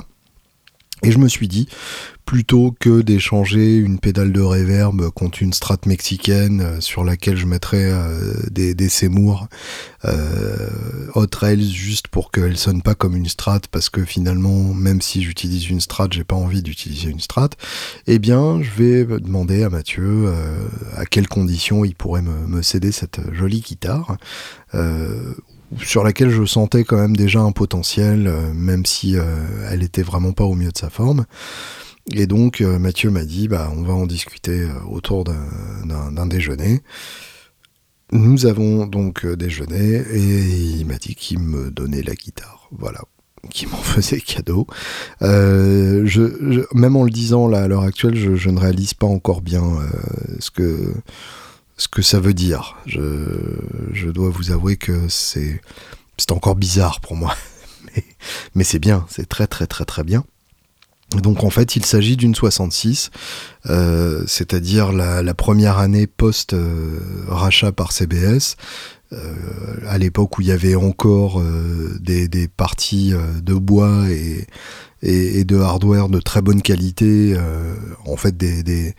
[1.04, 1.68] Et je me suis dit,
[2.30, 7.48] plutôt que d'échanger une pédale de reverb contre une strat mexicaine euh, sur laquelle je
[7.48, 9.48] mettrais euh, des, Seymour
[10.06, 10.70] euh,
[11.16, 15.24] hot rails juste pour qu'elle sonne pas comme une strat parce que finalement même si
[15.24, 17.50] j'utilise une strat j'ai pas envie d'utiliser une strat
[18.06, 20.32] eh bien je vais demander à Mathieu
[20.96, 24.18] à quelles conditions il pourrait me, céder cette jolie guitare
[25.82, 29.16] sur laquelle je sentais quand même déjà un potentiel, même si
[29.70, 31.26] elle était vraiment pas au mieux de sa forme.
[32.14, 36.82] Et donc euh, Mathieu m'a dit, bah, on va en discuter autour d'un déjeuner.
[38.12, 42.68] Nous avons donc déjeuné et il m'a dit qu'il me donnait la guitare.
[42.72, 43.02] Voilà
[43.50, 44.68] qui m'en faisait cadeau.
[45.22, 49.64] même en le disant là à l'heure actuelle, je, ne réalise pas encore bien
[50.40, 50.94] ce que
[51.80, 52.78] ce que ça veut dire.
[52.86, 55.62] Je, dois vous avouer que c'est
[56.30, 57.36] encore bizarre pour moi.
[58.56, 60.24] Mais, c'est bien, c'est très très très très bien.
[61.16, 63.10] Donc en fait, il s'agit d'une 66,
[63.68, 68.58] euh, c'est-à-dire la, première année post-rachat par CBS,
[69.12, 69.34] euh,
[69.88, 74.06] à l'époque où il y avait encore euh, des, parties de bois
[75.02, 77.36] et, de hardware de très bonne qualité,
[78.06, 78.94] en fait des,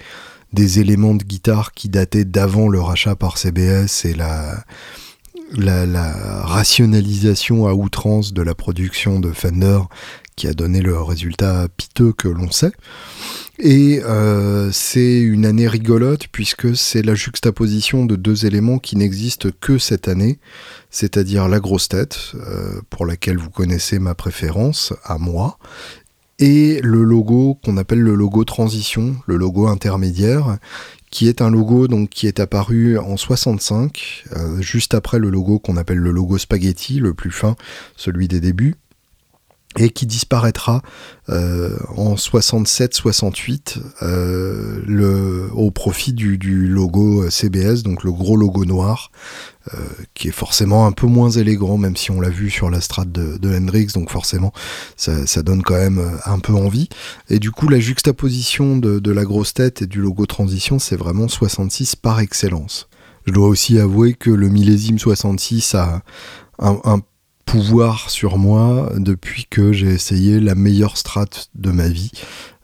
[0.81, 4.65] éléments de guitare qui dataient d'avant le rachat par CBS et la,
[6.43, 9.79] rationalisation à outrance de la production de Fender
[10.37, 12.73] qui a donné le résultat piteux que l'on sait.
[13.59, 19.51] Et euh, c'est une année rigolote puisque c'est la juxtaposition de deux éléments qui n'existent
[19.61, 20.39] que cette année,
[20.91, 25.59] c'est-à-dire la grosse tête, euh, pour laquelle vous connaissez ma préférence à moi,
[26.39, 30.57] et le logo qu'on appelle le logo transition, le logo intermédiaire,
[31.11, 35.59] qui est un logo donc qui est apparu en 65, euh, juste après le logo
[35.59, 37.57] qu'on appelle le logo spaghetti, le plus fin,
[37.97, 38.77] celui des débuts,
[39.79, 40.83] et qui disparaîtra
[41.29, 49.13] euh, en 67-68 euh, au profit du, logo CBS, donc le gros logo noir,
[49.73, 49.79] euh,
[50.15, 53.13] qui est forcément un peu moins élégant, même si on l'a vu sur la strate
[53.13, 54.53] de, Hendrix, donc forcément
[54.97, 56.89] ça, ça, donne quand même un peu envie.
[57.29, 60.97] Et du coup, la juxtaposition de, de la grosse tête et du logo transition, c'est
[60.97, 62.89] vraiment 66 par excellence.
[63.25, 66.03] Je dois aussi avouer que le millésime 66 a
[66.59, 67.01] un, un
[67.51, 72.13] pouvoir sur moi depuis que j'ai essayé la meilleure strat de ma vie.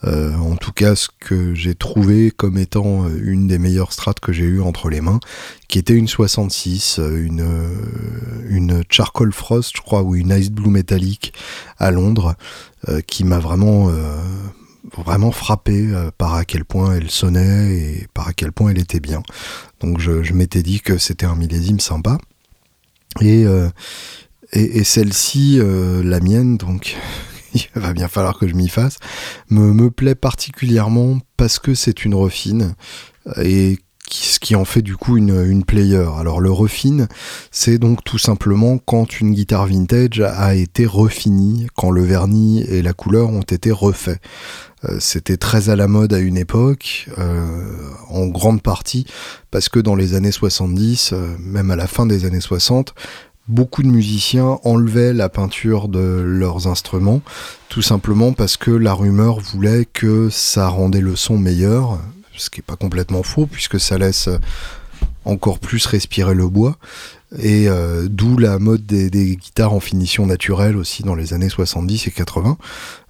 [0.04, 4.20] Euh, en tout cas, ce que j'ai trouvé comme étant euh, une des meilleures strates
[4.20, 5.18] que j'ai eues entre les mains,
[5.66, 7.44] qui était une 66, euh, une,
[8.48, 11.32] une Charcoal Frost, je crois, ou une Ice Blue métallique
[11.78, 12.36] à Londres,
[13.08, 13.90] qui m'a vraiment,
[14.96, 19.00] vraiment frappé par à quel point elle sonnait et par à quel point elle était
[19.00, 19.24] bien.
[19.80, 22.18] Donc je m'étais dit que c'était un millésime sympa.
[23.20, 23.44] Et,
[24.52, 26.96] et, celle-ci, euh, la mienne, donc
[27.54, 28.98] il va bien falloir que je m'y fasse,
[29.50, 32.74] me, plaît particulièrement parce que c'est une refine
[33.42, 33.78] et
[34.08, 36.06] ce qui en fait du coup une, player.
[36.16, 37.08] Alors le refine,
[37.50, 42.82] c'est donc tout simplement quand une guitare vintage a été refinie, quand le vernis et
[42.82, 44.20] la couleur ont été refaits.
[44.84, 49.06] Euh, c'était très à la mode à une époque, euh, en grande partie
[49.50, 52.94] parce que dans les années 70, même à la fin des années 60,
[53.48, 57.22] beaucoup de musiciens enlevaient la peinture de leurs instruments,
[57.68, 61.98] tout simplement parce que la rumeur voulait que ça rendait le son meilleur,
[62.36, 64.28] ce qui n'est pas complètement faux, puisque ça laisse
[65.24, 66.76] encore plus respirer le bois.
[67.36, 72.06] Et euh, d'où la mode des, guitares en finition naturelle aussi dans les années 70
[72.06, 72.56] et 80.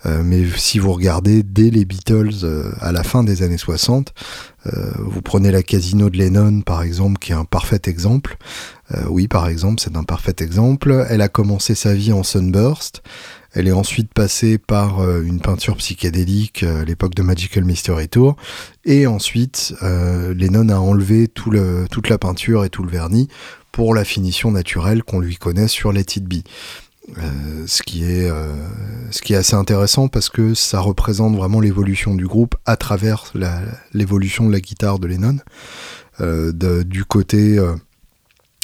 [0.07, 4.13] Euh, mais si vous regardez dès les Beatles euh, à la fin des années 60,
[4.99, 8.37] vous prenez la Casino de Lennon par exemple, qui est un parfait exemple.
[9.09, 11.07] oui, par exemple, c'est un parfait exemple.
[11.09, 13.01] Elle a commencé sa vie en Sunburst.
[13.57, 18.07] Elle est ensuite passée par euh, une peinture psychédélique euh, à l'époque de Magical Mystery
[18.07, 18.37] Tour.
[18.85, 23.29] Et ensuite, euh, Lennon a enlevé tout le, toute la peinture et tout le vernis
[23.73, 26.49] pour la finition naturelle qu'on lui connaît sur Let It
[27.67, 33.33] ce, qui est, assez intéressant parce que ça représente vraiment l'évolution du groupe à travers
[33.95, 35.37] l'évolution de la guitare de Lennon.
[36.85, 37.61] du côté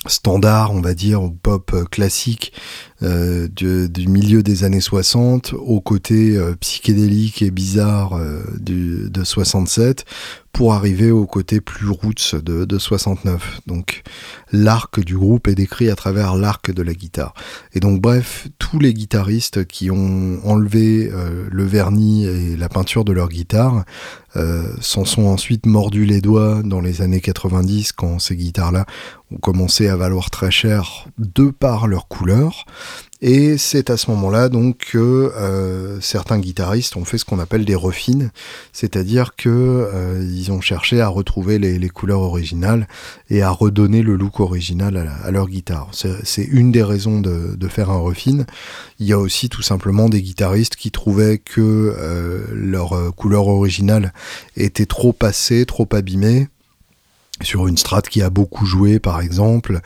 [0.07, 2.53] standard, on va dire, pop classique
[3.03, 10.05] euh, du, milieu des années 60 au côté euh, psychédélique et bizarre euh, de 67
[10.53, 13.61] pour arriver au côté plus roots de, de 69.
[13.67, 14.03] Donc
[14.53, 17.33] l'arc du groupe est décrit à travers l'arc de la guitare.
[17.73, 21.11] Et donc bref, tous les guitaristes qui ont enlevé
[21.51, 23.85] le vernis et la peinture de leur guitare
[24.81, 28.85] s'en sont ensuite mordus les doigts dans les années 90 quand ces guitares-là
[29.31, 32.67] ont commencé à valoir très cher de par leur couleur.
[33.25, 37.65] Et c'est à ce moment-là donc que euh, certains guitaristes ont fait ce qu'on appelle
[37.65, 38.33] des refines,
[38.73, 42.89] c'est-à-dire que euh, ils ont cherché à retrouver les, couleurs originales
[43.31, 45.91] et à redonner le look original à, leur guitare.
[45.93, 48.45] C'est une des raisons de, faire un refine.
[48.99, 51.61] Il y a aussi tout simplement des guitaristes qui trouvaient que
[51.97, 54.13] euh, leur couleur originale
[54.57, 56.49] était trop passée, trop abîmée
[57.43, 59.81] sur une strate qui a beaucoup joué par exemple,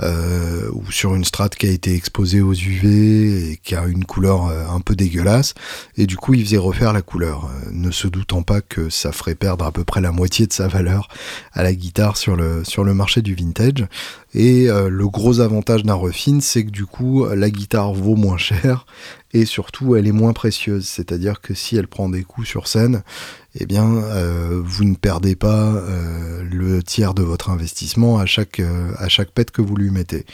[0.00, 4.04] euh, ou sur une strate qui a été exposée aux UV et qui a une
[4.04, 5.54] couleur euh, un peu dégueulasse,
[5.96, 9.12] et du coup il faisait refaire la couleur, euh, ne se doutant pas que ça
[9.12, 11.08] ferait perdre à peu près la moitié de sa valeur
[11.52, 13.86] à la guitare sur le, sur le marché du vintage.
[14.34, 18.86] Et le gros avantage d'un refine, c'est que du coup la guitare vaut moins cher
[19.34, 23.02] et surtout elle est moins précieuse, c'est-à-dire que si elle prend des coups sur scène,
[23.54, 28.60] eh bien, euh, vous ne perdez pas euh, le tiers de votre investissement à chaque,
[28.60, 30.24] euh, à chaque pète que vous lui mettez.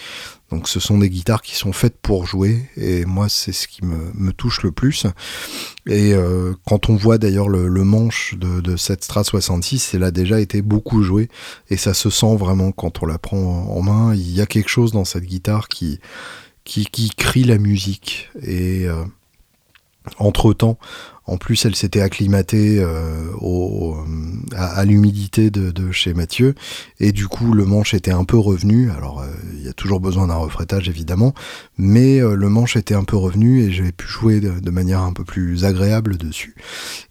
[0.50, 3.84] Donc ce sont des guitares qui sont faites pour jouer, et moi c'est ce qui
[3.84, 5.04] me, me, touche le plus.
[5.86, 6.14] Et
[6.64, 10.62] quand on voit d'ailleurs le, manche de, de, cette Strat 66, elle a déjà été
[10.62, 11.28] beaucoup jouée,
[11.68, 14.14] et ça se sent vraiment quand on la prend en main.
[14.14, 16.00] Il y a quelque chose dans cette guitare qui,
[16.68, 18.30] qui, qui crie la musique.
[18.42, 18.86] Et
[20.18, 20.78] entre-temps,
[21.28, 23.30] en plus, elle s'était acclimatée euh,
[24.56, 26.54] à, l'humidité de, chez Mathieu,
[27.00, 28.90] et du coup, le manche était un peu revenu.
[28.90, 31.34] Alors, euh, il y a toujours besoin d'un refrétage, évidemment,
[31.76, 35.12] mais euh, le manche était un peu revenu et j'avais pu jouer de, manière un
[35.12, 36.54] peu plus agréable dessus.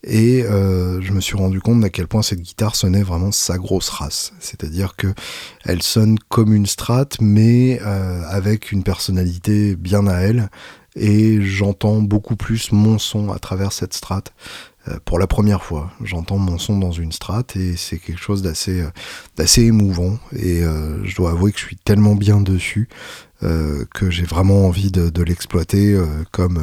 [0.04, 3.89] Et je me suis rendu compte à quel point cette guitare sonnait vraiment sa grosse
[3.89, 4.32] race.
[4.39, 5.13] C'est-à-dire que
[5.65, 10.50] elle sonne comme une strat, mais avec une personnalité bien à elle
[10.97, 14.33] et j'entends beaucoup plus mon son à travers cette strate.
[14.88, 18.41] Euh, pour la première fois, j'entends mon son dans une strate et c'est quelque chose
[18.41, 22.89] d'assez euh, émouvant et euh, je dois avouer que je suis tellement bien dessus
[23.93, 25.95] que j'ai vraiment envie de, l'exploiter
[26.31, 26.60] comme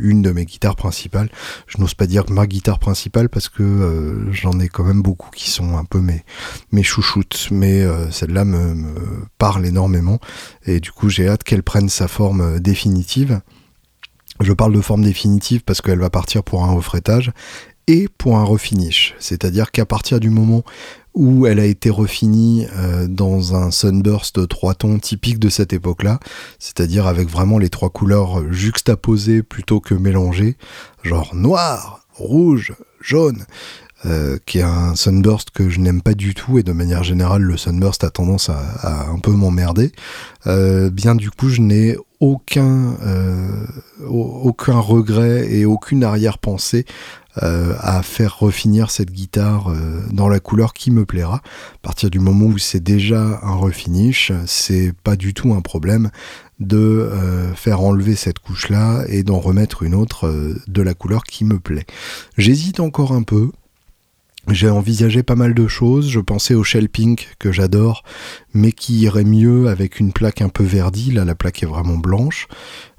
[0.00, 1.28] une de mes guitares principales.
[1.66, 5.50] Je n'ose pas dire ma guitare principale parce que j'en ai quand même beaucoup qui
[5.50, 8.94] sont un peu mes, chouchoutes, mais celle-là me,
[9.36, 10.18] parle énormément
[10.64, 13.42] et du coup j'ai hâte qu'elle prenne sa forme définitive.
[14.40, 17.32] Je parle de forme définitive parce qu'elle va partir pour un refrétage
[17.86, 19.14] et pour un refinish.
[19.18, 20.64] C'est-à-dire qu'à partir du moment
[21.14, 26.20] où elle a été refinie euh, dans un sunburst trois tons typique de cette époque-là,
[26.58, 30.56] c'est-à-dire avec vraiment les trois couleurs juxtaposées plutôt que mélangées,
[31.02, 33.46] genre noir, rouge, jaune,
[34.06, 37.42] euh, qui est un sunburst que je n'aime pas du tout et de manière générale
[37.42, 39.90] le sunburst a tendance à, un peu m'emmerder.
[40.46, 43.66] Euh, bien du coup je n'ai aucun euh,
[44.06, 46.84] aucun regret et aucune arrière-pensée
[47.38, 49.70] à faire refinir cette guitare
[50.10, 51.36] dans la couleur qui me plaira.
[51.36, 56.08] À partir du moment où c'est déjà un refinish, c'est pas du tout un problème
[56.60, 57.10] de
[57.54, 60.32] faire enlever cette couche là et d'en remettre une autre
[60.66, 61.84] de la couleur qui me plaît.
[62.38, 63.50] J'hésite encore un peu
[64.48, 66.08] j'ai envisagé pas mal de choses.
[66.08, 68.04] Je pensais au Shell Pink que j'adore,
[68.54, 71.10] mais qui irait mieux avec une plaque un peu verdie.
[71.10, 72.48] Là, la plaque est vraiment blanche.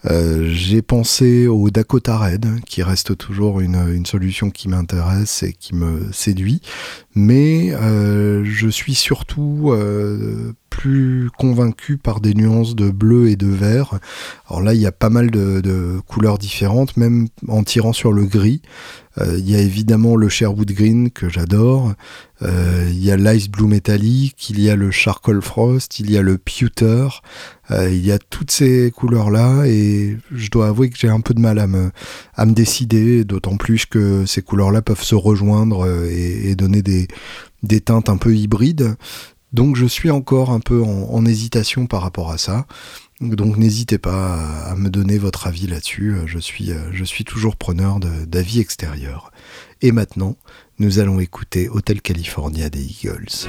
[0.10, 5.76] Euh, j'ai pensé au Dakota Red, qui reste toujours une, solution qui m'intéresse et qui
[5.76, 6.62] me séduit.
[7.16, 13.48] Mais euh, je suis surtout euh, plus convaincu par des nuances de bleu et de
[13.48, 14.00] vert.
[14.48, 18.26] Alors là, il y a pas mal de, couleurs différentes, même en tirant sur le
[18.26, 18.62] gris.
[19.20, 21.94] Il y a évidemment le Sherwood Green que j'adore.
[22.44, 26.22] Il y a l'Ice Blue Metallic, il y a le Charcoal Frost, il y a
[26.22, 27.08] le Pewter.
[27.72, 31.34] Euh, il y a toutes ces couleurs-là et je dois avouer que j'ai un peu
[31.34, 31.92] de mal à me,
[32.36, 37.08] à me décider, d'autant plus que ces couleurs-là peuvent se rejoindre et, donner des,
[37.64, 38.96] des teintes un peu hybrides.
[39.54, 42.66] Donc je suis encore un peu en, hésitation par rapport à ça.
[43.22, 46.16] Donc n'hésitez pas à, me donner votre avis là-dessus.
[46.26, 49.32] Je suis, je suis toujours preneur d'avis extérieurs.
[49.82, 50.38] Et maintenant,
[50.80, 53.48] nous allons écouter Hotel California des Eagles.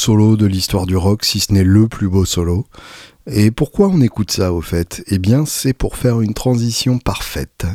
[0.00, 2.66] Solos de l'histoire du rock, si ce n'est le plus beau solo.
[3.26, 5.04] Et pourquoi on écoute ça au fait?
[5.08, 7.66] Eh bien c'est pour faire une transition parfaite.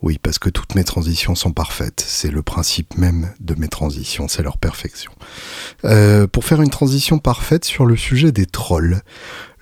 [0.00, 2.04] Oui, parce que toutes mes transitions sont parfaites.
[2.06, 5.12] C'est le principe même de mes transitions, c'est leur perfection.
[5.84, 9.02] Euh, pour faire une transition parfaite sur le sujet des trolls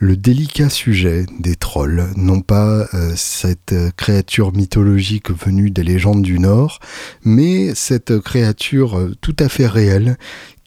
[0.00, 6.38] le délicat sujet des trolls, non pas euh, cette créature mythologique venue des légendes du
[6.38, 6.80] Nord,
[7.22, 10.16] mais cette créature euh, tout à fait réelle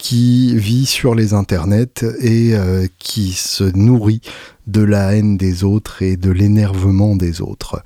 [0.04, 4.20] qui vit sur les internets et euh, qui se nourrit
[4.68, 7.82] de la haine des autres et de l'énervement des autres.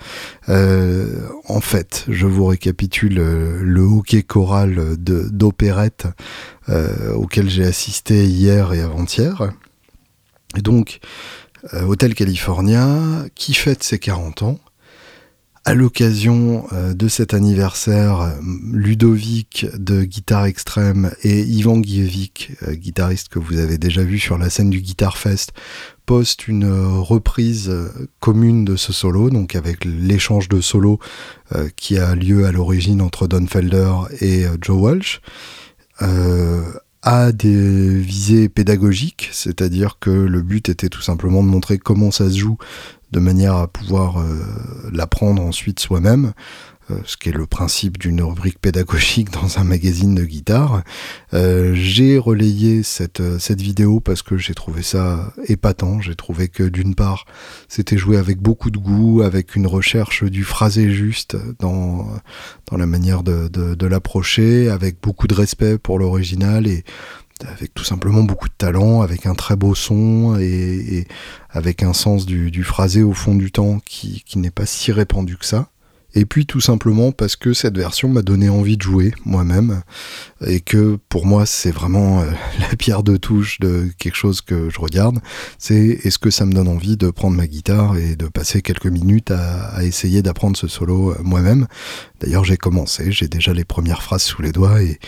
[0.47, 6.05] en fait, je vous récapitule le hockey choral d'opérette
[7.15, 9.49] auquel j'ai assisté hier et avant-hier.
[10.55, 10.99] Donc,
[11.73, 14.59] euh, Hotel California, qui fête ses 40 ans.
[15.67, 18.37] À l'occasion euh, de cet anniversaire,
[18.71, 24.37] Ludovic de Guitare Extrême et Ivan Gievic, euh, guitariste que vous avez déjà vu sur
[24.37, 25.51] la scène du Guitar Fest,
[26.05, 27.69] postent une reprise
[28.21, 30.99] commune de ce solo, donc avec l'échange de solos
[31.75, 33.91] qui a lieu à l'origine entre Don Felder
[34.21, 35.21] et Joe Walsh
[37.07, 42.29] a des visées pédagogiques, c'est-à-dire que le but était tout simplement de montrer comment ça
[42.29, 42.57] se joue
[43.11, 44.43] de manière à pouvoir euh,
[44.91, 46.33] l'apprendre ensuite soi-même,
[46.89, 50.83] euh, ce qui est le principe d'une rubrique pédagogique dans un magazine de guitare.
[51.33, 56.01] Euh, j'ai relayé cette, cette vidéo parce que j'ai trouvé ça épatant.
[56.01, 57.25] J'ai trouvé que d'une part,
[57.67, 62.07] c'était joué avec beaucoup de goût, avec une recherche du phrasé juste dans,
[62.69, 66.83] dans la manière de, de, l'approcher, avec beaucoup de respect pour l'original et
[67.45, 71.07] avec tout simplement beaucoup de talent, avec un très beau son et,
[71.49, 75.37] avec un sens du, phrasé au fond du temps qui, qui n'est pas si répandu
[75.37, 75.69] que ça.
[76.17, 79.83] Et puis tout simplement parce que cette version m'a donné envie de jouer moi-même
[80.45, 84.69] et que pour moi c'est vraiment euh, la pierre de touche de quelque chose que
[84.71, 85.19] je regarde.
[85.59, 88.87] C'est est-ce que ça me donne envie de prendre ma guitare et de passer quelques
[88.87, 91.67] minutes à, essayer d'apprendre ce solo euh, moi-même?
[92.19, 94.99] D'ailleurs j'ai commencé, j'ai déjà les premières phrases sous les doigts et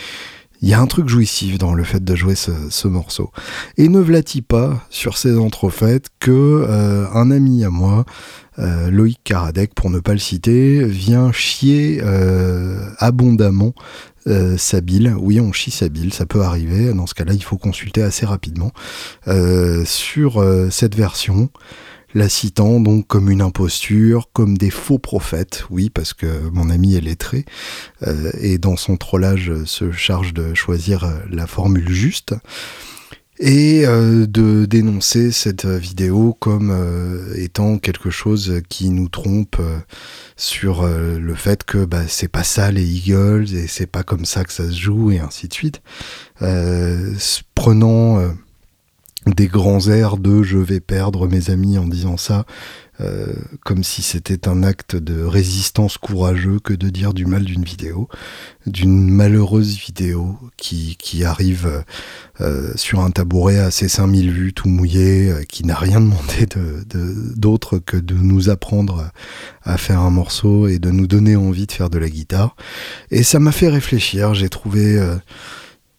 [0.62, 3.32] il y a un truc jouissif dans le fait de jouer ce, morceau.
[3.78, 8.06] Et ne vlat-il pas sur ces entrefaites que euh, un ami à moi,
[8.58, 13.74] euh, Loïc Karadec, pour ne pas le citer, vient chier euh, abondamment
[14.58, 15.16] sa bile.
[15.18, 16.94] Oui, on chie sa bile, ça peut arriver.
[16.94, 18.72] Dans ce cas-là, il faut consulter assez rapidement
[19.86, 21.50] sur cette version
[22.14, 26.96] la citant donc comme une imposture, comme des faux prophètes, oui, parce que mon ami
[26.96, 27.46] est lettré,
[28.08, 32.36] euh, et dans son trollage se charge de choisir euh, la formule juste,
[33.42, 36.76] et euh, de dénoncer cette vidéo comme
[37.38, 39.62] étant quelque chose qui nous trompe
[40.36, 44.44] sur le fait que bah, c'est pas ça les Eagles, et c'est pas comme ça
[44.44, 45.82] que ça se joue, et ainsi de suite.
[47.56, 48.34] prenant
[49.34, 52.46] des grands airs de je vais perdre mes amis en disant ça,
[53.02, 57.64] euh, comme si c'était un acte de résistance courageux que de dire du mal d'une
[57.64, 58.10] vidéo,
[58.66, 61.86] d'une malheureuse vidéo qui, qui arrive
[62.42, 66.46] euh, sur un tabouret à ses 5000 vues tout mouillé, euh, qui n'a rien demandé
[67.38, 69.12] d'autre que de nous apprendre
[69.64, 72.58] à faire un morceau et de nous donner envie de faire de la guitare.
[73.12, 75.00] Et ça m'a fait réfléchir, j'ai trouvé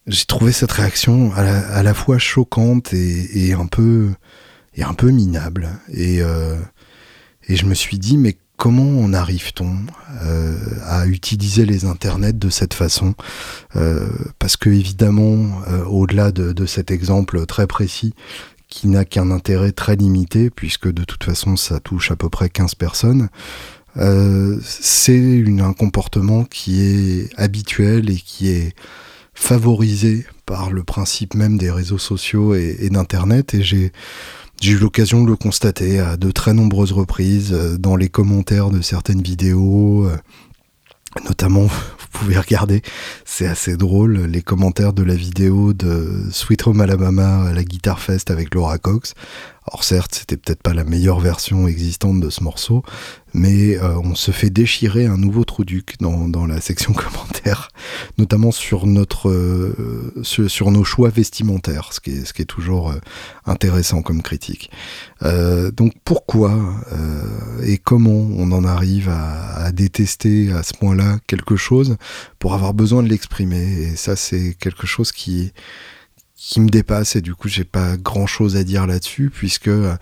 [0.07, 4.11] j'ai trouvé cette réaction à la, fois choquante et, un peu
[4.75, 5.69] et un peu minable.
[5.93, 6.57] Et, euh,
[7.49, 9.77] et je me suis dit, mais comment en arrive-t-on
[10.23, 13.15] euh, à utiliser les internets de cette façon
[13.77, 18.15] euh, Parce que évidemment, au-delà de, de, cet exemple très précis,
[18.69, 22.49] qui n'a qu'un intérêt très limité, puisque de toute façon ça touche à peu près
[22.49, 23.29] 15 personnes,
[24.63, 28.75] c'est un comportement qui est habituel et qui est
[29.41, 33.55] favorisé par le principe même des réseaux sociaux et, d'Internet.
[33.55, 33.91] Et j'ai
[34.63, 38.83] eu l'occasion de le constater à de très nombreuses reprises euh, dans les commentaires de
[38.83, 40.07] certaines vidéos.
[40.07, 40.17] Euh,
[41.25, 42.83] notamment, vous pouvez regarder,
[43.25, 47.99] c'est assez drôle, les commentaires de la vidéo de Sweet Home Alabama à la Guitar
[47.99, 49.15] Fest avec Laura Cox.
[49.67, 52.83] Alors certes, c'était peut-être pas la meilleure version existante de ce morceau,
[53.35, 57.69] mais euh, on se fait déchirer un nouveau trou duc dans, dans la section commentaires,
[58.17, 62.91] notamment sur notre euh, sur, nos choix vestimentaires, ce qui est, ce qui est toujours
[62.91, 62.99] euh,
[63.45, 64.71] intéressant comme critique.
[65.73, 66.59] donc pourquoi
[67.63, 71.97] et comment on en arrive à, à détester à ce point-là quelque chose
[72.39, 73.83] pour avoir besoin de l'exprimer?
[73.83, 75.53] Et ça, c'est quelque chose qui
[76.41, 79.97] qui me dépasse et du coup j'ai pas grand chose à dire là-dessus puisque euh,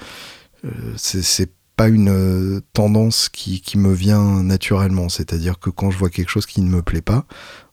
[0.97, 5.09] c'est pas une euh, tendance qui, qui, me vient naturellement.
[5.09, 7.27] C'est-à-dire que quand je vois quelque chose qui ne me plaît pas,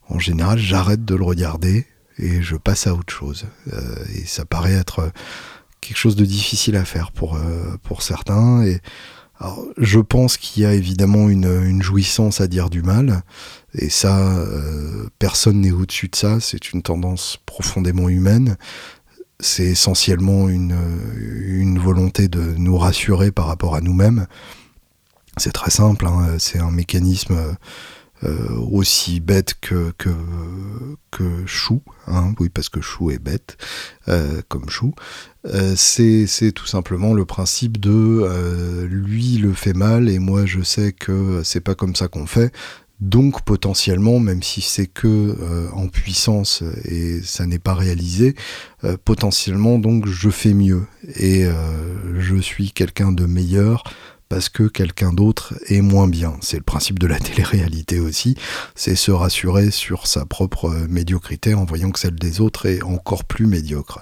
[0.10, 1.86] en général j'arrête de le regarder
[2.18, 3.46] et je passe à autre chose.
[3.72, 5.12] Euh, et ça paraît être
[5.80, 7.38] quelque chose de difficile à faire pour,
[7.84, 8.64] pour certains.
[8.64, 8.82] Et
[9.40, 13.22] alors, je pense qu'il y a évidemment une, une, jouissance à dire du mal,
[13.78, 18.58] et ça, euh, personne n'est au-dessus de ça, c'est une tendance profondément humaine.
[19.40, 24.28] C'est essentiellement une, volonté de nous rassurer par rapport à nous-mêmes.
[25.38, 27.58] C'est très simple, hein, c'est un mécanisme
[28.24, 29.94] euh, aussi bête que
[31.46, 33.58] chou, hein, oui parce que chou est bête,
[34.08, 34.96] euh, comme chou,
[35.76, 41.44] c'est tout simplement le principe de lui le fait mal et moi je sais que
[41.44, 42.52] c'est pas comme ça qu'on fait,
[43.02, 48.36] donc potentiellement, même si c'est que euh, en puissance et ça n'est pas réalisé,
[48.84, 50.86] euh, potentiellement donc je fais mieux
[51.16, 51.54] et euh,
[52.20, 53.84] je suis quelqu'un de meilleur
[54.30, 56.38] parce que quelqu'un d'autre est moins bien.
[56.42, 58.36] C'est le principe de la télé-réalité aussi,
[58.76, 63.26] c'est se rassurer sur sa propre médiocrité en voyant que celle des autres est encore
[63.26, 64.02] plus médiocre.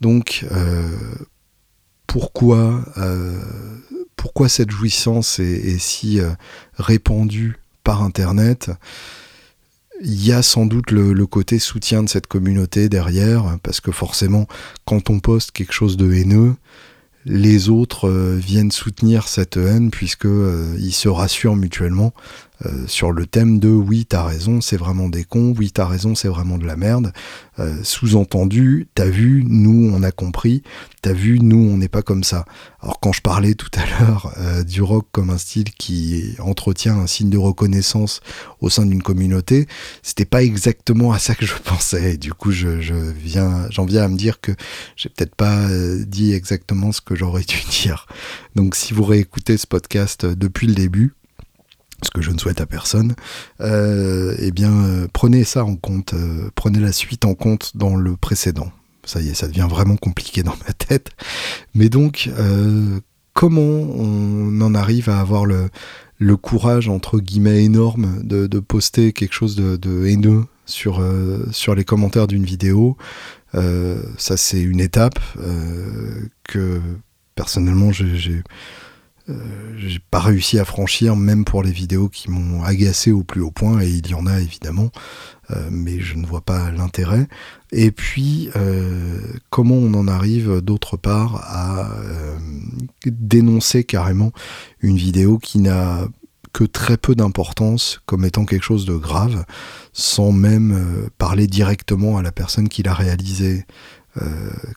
[0.00, 0.44] Donc
[2.08, 2.84] pourquoi,
[4.16, 6.20] pourquoi cette jouissance est si
[6.76, 8.70] répandue par Internet,
[10.00, 14.46] il y a sans doute le, côté soutien de cette communauté derrière, parce que forcément,
[14.84, 16.54] quand on poste quelque chose de haineux,
[17.24, 22.12] les autres euh, viennent soutenir cette haine puisque euh, se rassurent mutuellement
[22.66, 26.14] euh, sur le thème de oui, t'as raison, c'est vraiment des cons, oui, t'as raison,
[26.14, 27.12] c'est vraiment de la merde.
[27.58, 30.62] Euh, sous-entendu, t'as vu, nous, on a compris,
[31.02, 32.44] t'as vu, nous, on n'est pas comme ça.
[32.80, 36.96] Alors quand je parlais tout à l'heure euh, du rock comme un style qui entretient
[36.98, 38.20] un signe de reconnaissance
[38.60, 39.66] au sein d'une communauté,
[40.02, 42.16] c'était pas exactement à ça que je pensais.
[42.16, 44.52] du coup, je, je viens, j'en viens à me dire que
[44.96, 45.68] j'ai peut-être pas
[46.06, 48.06] dit exactement ce que j'aurais dû dire.
[48.54, 51.14] Donc si vous réécoutez ce podcast depuis le début,
[52.02, 53.14] ce que je ne souhaite à personne,
[53.60, 57.96] euh, eh bien, euh, prenez ça en compte, euh, prenez la suite en compte dans
[57.96, 58.70] le précédent.
[59.04, 61.10] Ça y est, ça devient vraiment compliqué dans ma tête.
[61.74, 62.30] Mais donc,
[63.34, 65.70] comment on en arrive à avoir le,
[66.36, 71.04] courage, entre guillemets, énorme de, de poster quelque chose de, de haineux sur,
[71.50, 72.96] sur les commentaires d'une vidéo?
[73.54, 75.18] ça, c'est une étape
[76.44, 76.80] que
[77.34, 78.44] personnellement, j'ai
[79.76, 83.50] j'ai pas réussi à franchir, même pour les vidéos qui m'ont agacé au plus haut
[83.50, 84.90] point, et il y en a évidemment,
[85.70, 87.28] mais je ne vois pas l'intérêt.
[87.72, 89.18] Et puis, euh,
[89.48, 92.38] comment on en arrive d'autre part à euh,
[93.06, 94.30] dénoncer carrément
[94.80, 96.06] une vidéo qui n'a
[96.52, 99.46] que très peu d'importance comme étant quelque chose de grave,
[99.94, 103.64] sans même euh, parler directement à la personne qui l'a réalisé,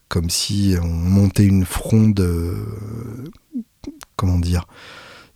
[0.07, 2.25] comme si on montait une fronde,
[4.15, 4.65] comment dire,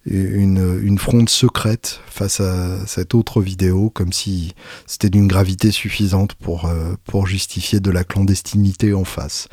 [0.06, 4.54] une, une, fronde secrète face à cette autre vidéo, comme si
[4.88, 9.48] c'était d'une gravité suffisante pour, euh, pour justifier de la clandestinité en face.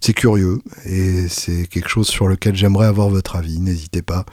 [0.00, 3.60] C'est curieux et c'est quelque chose sur lequel j'aimerais avoir votre avis.
[3.60, 4.24] N'hésitez pas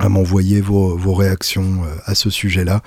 [0.00, 2.80] à m'envoyer vos, réactions euh, à ce sujet-là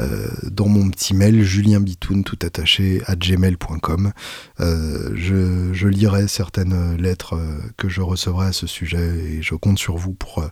[0.00, 4.12] euh, dans mon petit mail julienbitoun tout attaché à gmail.com.
[4.60, 7.38] Euh, je, je, lirai certaines lettres
[7.76, 10.42] que je recevrai à ce sujet et je compte sur vous pour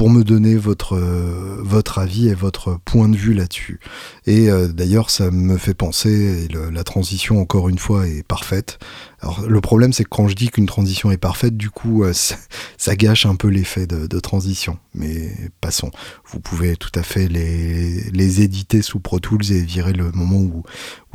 [0.00, 3.80] pour me donner votre, euh, votre avis et votre point de vue là-dessus.
[4.26, 8.78] Et euh, d'ailleurs, ça me fait penser, et la transition, encore une fois, est parfaite.
[9.22, 12.12] Alors, le problème, c'est que quand je dis qu'une transition est parfaite, du coup, euh,
[12.78, 14.78] ça, gâche un peu l'effet de, transition.
[14.94, 15.90] Mais passons.
[16.26, 20.62] Vous pouvez tout à fait les, éditer sous Pro Tools et virer le moment où,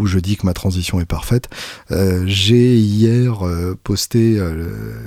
[0.06, 1.50] je dis que ma transition est parfaite.
[1.92, 4.40] Euh, j'ai hier euh, posté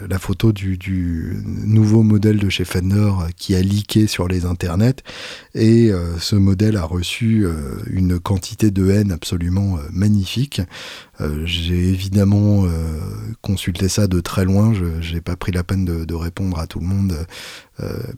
[0.08, 5.02] la photo du, du, nouveau modèle de chez Fender qui a leaké sur les internets
[5.54, 7.46] et ce modèle a reçu
[7.90, 10.62] une quantité de haine absolument magnifique.
[11.44, 12.64] J'ai évidemment
[13.42, 16.80] consulté ça de très loin, je n'ai pas pris la peine de, répondre à tout
[16.80, 17.26] le monde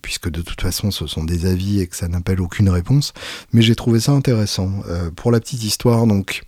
[0.02, 3.12] puisque de toute façon ce sont des avis et que ça n'appelle aucune réponse,
[3.52, 4.70] mais j'ai trouvé ça intéressant.
[5.16, 6.42] pour la petite histoire, donc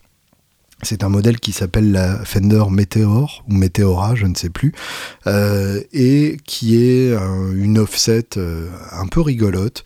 [0.82, 4.72] c'est un modèle qui s'appelle la Fender Meteor ou Meteora, je ne sais plus,
[5.28, 7.14] euh, et qui est
[7.54, 9.84] une offset euh, un peu rigolote,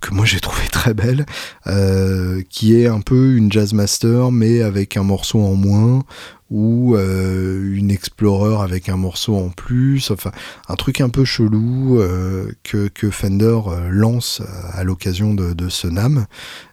[0.00, 1.26] que moi j'ai trouvé très belle,
[1.66, 6.02] euh, qui est un peu une Jazzmaster mais avec un morceau en moins
[6.48, 10.30] ou une Explorer avec un morceau en plus, enfin
[10.68, 12.00] un truc un peu chelou
[12.62, 13.58] que, que, Fender
[13.90, 16.26] lance à l'occasion de, de, ce NAM.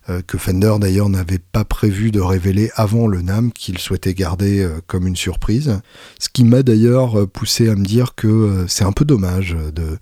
[0.10, 4.62] Euh, que Fender d'ailleurs n'avait pas prévu de révéler avant le NAM, qu'il souhaitait garder
[4.62, 5.80] euh, comme une surprise.
[6.20, 9.98] Ce qui m'a d'ailleurs euh, poussé à me dire que c'est un peu dommage de,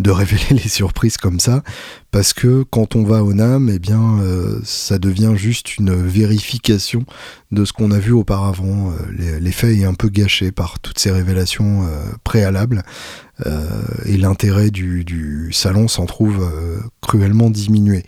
[0.00, 1.62] de révéler les surprises comme ça,
[2.10, 4.18] parce que quand on va au NAM, eh bien,
[4.64, 7.04] ça devient juste une vérification
[7.52, 8.92] de ce qu'on a vu auparavant.
[9.40, 11.86] L'effet est un peu gâché par toutes ces révélations
[12.24, 12.82] préalables,
[14.04, 16.48] et l'intérêt du, salon s'en trouve
[17.00, 18.04] cruellement diminué.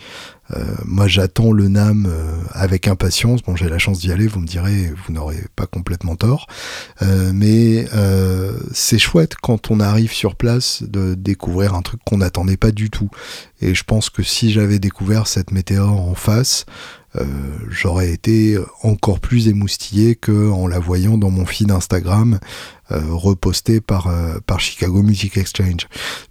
[0.55, 3.43] Euh, moi, j'attends le NAM euh, avec impatience.
[3.43, 6.47] Bon, j'ai la chance d'y aller, vous me direz, vous n'aurez pas complètement tort.
[7.03, 7.86] Euh, mais
[8.72, 12.90] c'est chouette quand on arrive sur place de découvrir un truc qu'on n'attendait pas du
[12.90, 13.11] tout.
[13.61, 16.66] Et je pense que si j'avais découvert cette météore en face,
[17.16, 17.24] euh,
[17.68, 22.38] j'aurais été encore plus émoustillé que en la voyant dans mon feed Instagram
[22.90, 25.88] euh, reposté par, euh, Chicago Music Exchange.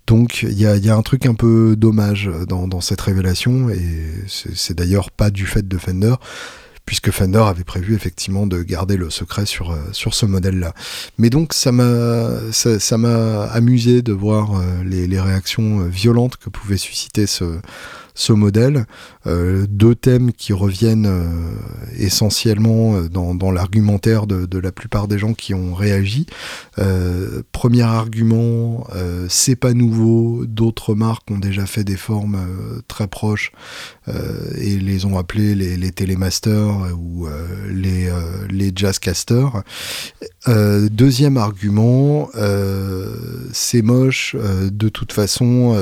[0.08, 5.12] Donc il y a, un truc un peu dommage dans, cette révélation et c'est d'ailleurs
[5.12, 6.16] pas du fait de Fender
[6.86, 10.74] puisque Fender avait prévu effectivement de garder le secret sur, sur ce modèle-là.
[11.18, 16.78] Mais donc ça m'a ça, m'a amusé de voir les, les, réactions violentes que pouvait
[16.78, 17.60] susciter ce,
[18.14, 18.86] ce modèle.
[19.28, 21.54] Euh, deux thèmes qui reviennent euh,
[21.98, 26.26] essentiellement euh, dans, l'argumentaire de, la plupart des gens qui ont réagi.
[27.52, 28.88] premier argument,
[29.28, 32.38] c'est pas nouveau, d'autres marques ont déjà fait des formes
[32.88, 33.52] très proches
[34.08, 37.28] et les ont appelés les, les Télémasters ou
[37.70, 39.64] les Jazzcasters.
[40.48, 42.30] deuxième argument,
[43.52, 45.76] c'est moche, de toute façon,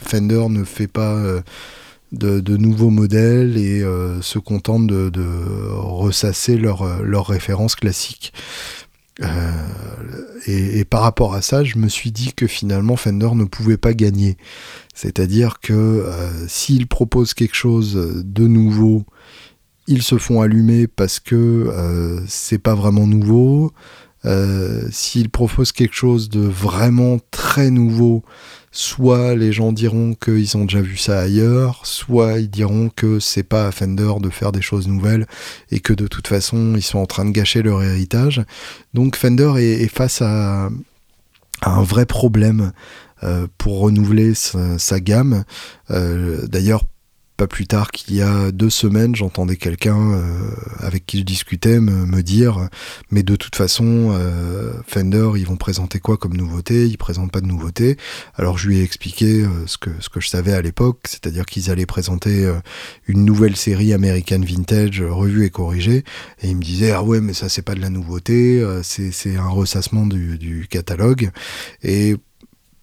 [0.00, 1.42] Fender ne fait pas
[2.12, 5.22] de, nouveaux modèles et euh, se contentent de,
[5.72, 8.32] ressasser leurs leur références classiques.
[9.22, 9.26] Euh,
[10.46, 13.92] et, par rapport à ça, je me suis dit que finalement Fender ne pouvait pas
[13.92, 14.38] gagner.
[14.94, 19.04] C'est-à-dire que euh, s'ils proposent quelque chose de nouveau,
[19.86, 23.72] ils se font allumer parce que c'est pas vraiment nouveau.
[24.90, 28.22] s'ils proposent quelque chose de vraiment très nouveau,
[28.72, 33.42] soit les gens diront qu'ils ont déjà vu ça ailleurs, soit ils diront que c'est
[33.42, 35.26] pas à Fender de faire des choses nouvelles
[35.70, 38.42] et que de toute façon ils sont en train de gâcher leur héritage.
[38.94, 40.70] Donc Fender est, face à,
[41.62, 42.72] un vrai problème
[43.22, 45.44] euh, pour renouveler sa, gamme.
[45.90, 46.84] Euh, d'ailleurs,
[47.46, 52.22] plus tard qu'il y a deux semaines, j'entendais quelqu'un euh, avec qui je discutais me,
[52.22, 52.68] dire
[53.10, 56.86] mais de toute façon euh, Fender ils vont présenter quoi comme nouveauté?
[56.86, 57.96] Ils présentent pas de nouveauté.
[58.34, 61.46] Alors je lui ai expliqué euh, ce que ce que je savais à l'époque, c'est-à-dire
[61.46, 62.52] qu'ils allaient présenter
[63.06, 66.04] une nouvelle série American Vintage revue et corrigée,
[66.42, 69.48] et il me disait ah ouais mais ça c'est pas de la nouveauté, c'est un
[69.48, 71.30] ressassement du, du catalogue
[71.82, 72.16] et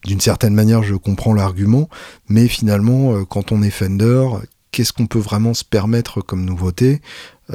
[0.07, 1.89] d'une certaine manière, je comprends l'argument,
[2.29, 4.25] mais finalement, euh, quand on est Fender,
[4.71, 7.01] qu'est-ce qu'on peut vraiment se permettre comme nouveauté?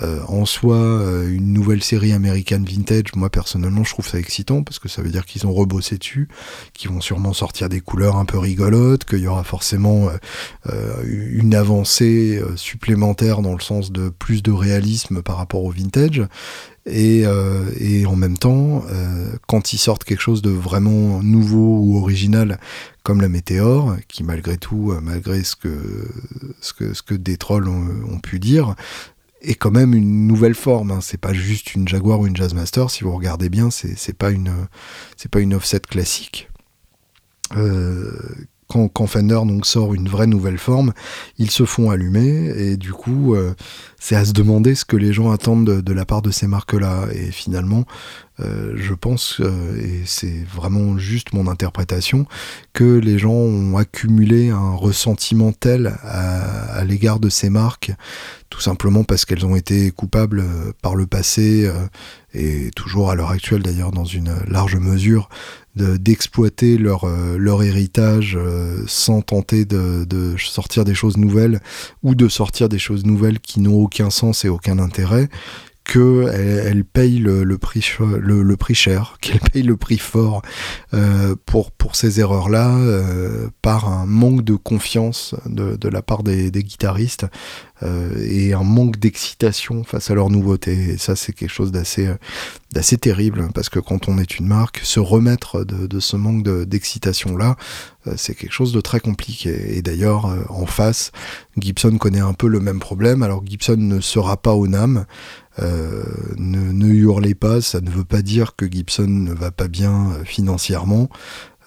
[0.02, 4.62] Euh, en soi, euh, une nouvelle série américaine vintage, moi personnellement, je trouve ça excitant
[4.62, 6.28] parce que ça veut dire qu'ils ont rebossé dessus,
[6.74, 10.08] qu'ils vont sûrement sortir des couleurs un peu rigolotes, qu'il y aura forcément
[11.04, 16.22] une avancée supplémentaire dans le sens de plus de réalisme par rapport au vintage.
[16.86, 21.78] Et, euh, et, en même temps, euh, quand ils sortent quelque chose de vraiment nouveau
[21.78, 22.58] ou original,
[23.04, 26.08] comme la Météore, qui malgré tout, euh, malgré ce que,
[26.60, 28.74] ce que, ce que des trolls ont, pu dire,
[29.42, 30.90] est quand même une nouvelle forme.
[30.90, 30.98] Hein.
[31.00, 32.90] C'est pas juste une Jaguar ou une Jazzmaster.
[32.90, 34.30] Si vous regardez bien, c'est pas
[35.30, 36.48] pas une offset classique.
[38.68, 40.94] Quand, Fender donc sort une vraie nouvelle forme,
[41.36, 43.36] ils se font allumer et du coup,
[44.02, 47.06] c'est à se demander ce que les gens attendent de, la part de ces marques-là.
[47.14, 47.84] Et finalement,
[48.40, 52.26] euh, je pense, euh, et c'est vraiment juste mon interprétation,
[52.72, 57.92] que les gens ont accumulé un ressentiment tel à, l'égard de ces marques,
[58.50, 60.44] tout simplement parce qu'elles ont été coupables
[60.82, 61.70] par le passé,
[62.34, 65.28] et toujours à l'heure actuelle d'ailleurs dans une large mesure,
[65.74, 71.60] d'exploiter leur, euh, leur héritage euh, sans tenter de, de, sortir des choses nouvelles
[72.02, 75.28] ou de sortir des choses nouvelles qui n'ont aucun sens et aucun intérêt
[75.84, 80.42] que elle, paye le, prix le, prix cher, qu'elle paye le prix fort
[80.94, 86.22] euh, pour pour ces erreurs là euh, par un manque de confiance de, la part
[86.22, 87.26] des, guitaristes
[88.20, 90.72] et un manque d'excitation face à leur nouveauté.
[90.90, 94.80] Et ça, c'est quelque chose d'assez euh, terrible parce que quand on est une marque,
[94.82, 97.56] se remettre de, ce manque d'excitation là,
[98.06, 99.76] euh, c'est quelque chose de très compliqué.
[99.76, 101.12] Et d'ailleurs, en face,
[101.58, 103.22] Gibson connaît un peu le même problème.
[103.22, 105.06] Alors Gibson ne sera pas au NAM.
[105.58, 106.04] Euh,
[106.38, 111.10] ne, hurlez pas, ça ne veut pas dire que Gibson ne va pas bien financièrement.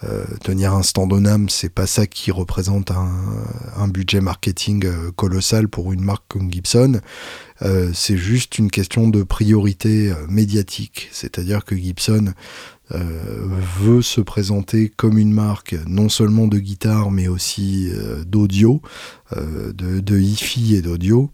[0.07, 5.11] Euh, tenir un stand au NAM, c'est pas ça qui représente un, budget marketing euh,
[5.15, 6.99] colossal pour une marque comme Gibson.
[7.61, 11.07] Euh, c'est juste une question de priorité médiatique.
[11.11, 12.33] C'est-à-dire que Gibson
[12.91, 17.91] veut se présenter comme une marque non seulement de guitare mais aussi
[18.27, 18.79] d'audio,
[19.35, 21.31] de hi-fi et d'audio.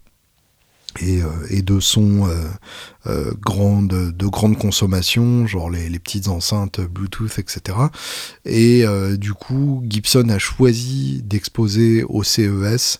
[1.03, 2.35] Euh, et, de sons euh,
[3.07, 3.31] euh,
[4.11, 7.77] de grande consommation, genre les, les, petites enceintes Bluetooth, etc.
[8.45, 8.83] Et
[9.17, 12.99] du coup, Gibson a choisi d'exposer au CES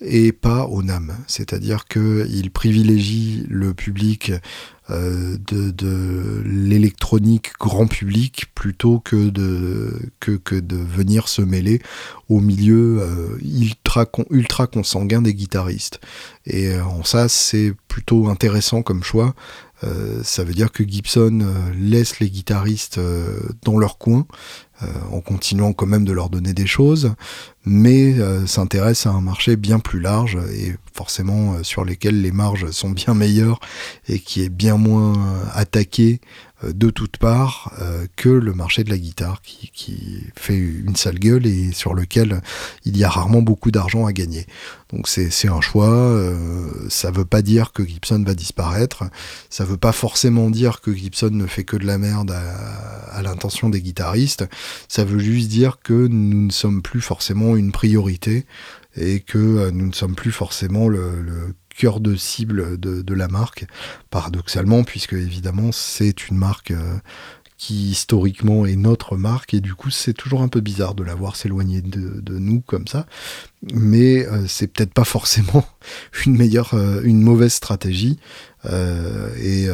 [0.00, 1.16] et pas au NAM.
[1.26, 4.32] C'est-à-dire qu'il privilégie le public
[4.90, 11.82] euh, de, l'électronique grand public plutôt que de, venir se mêler
[12.30, 13.38] au milieu euh,
[14.30, 16.00] ultra, consanguin des guitaristes.
[16.46, 19.34] Et euh, en ça, c'est plutôt intéressant comme choix.
[20.22, 21.46] ça veut dire que Gibson
[21.78, 22.98] laisse les guitaristes
[23.62, 24.26] dans leur coin
[25.10, 27.14] en continuant quand même de leur donner des choses,
[27.68, 32.32] mais euh, s'intéresse à un marché bien plus large et forcément euh, sur lesquels les
[32.32, 33.60] marges sont bien meilleures
[34.08, 35.14] et qui est bien moins
[35.54, 40.56] attaqué euh, de toutes parts euh, que le marché de la guitare qui, qui, fait
[40.56, 42.40] une sale gueule et sur lequel
[42.84, 44.46] il y a rarement beaucoup d'argent à gagner.
[44.92, 49.04] Donc c'est un choix, euh, ça veut pas dire que Gibson va disparaître,
[49.50, 53.22] ça veut pas forcément dire que Gibson ne fait que de la merde à, à
[53.22, 54.44] l'intention des guitaristes,
[54.88, 58.46] ça veut juste dire que nous ne sommes plus forcément une priorité
[58.98, 63.64] et que nous ne sommes plus forcément le, le cœur de cible de, la marque,
[64.10, 66.98] paradoxalement, puisque évidemment c'est une marque euh,
[67.58, 71.16] qui historiquement est notre marque, et du coup c'est toujours un peu bizarre de la
[71.16, 73.04] voir s'éloigner de, nous comme ça,
[73.74, 75.66] mais euh, c'est peut-être pas forcément
[76.24, 78.20] une meilleure, euh, une mauvaise stratégie,
[78.64, 79.68] euh, et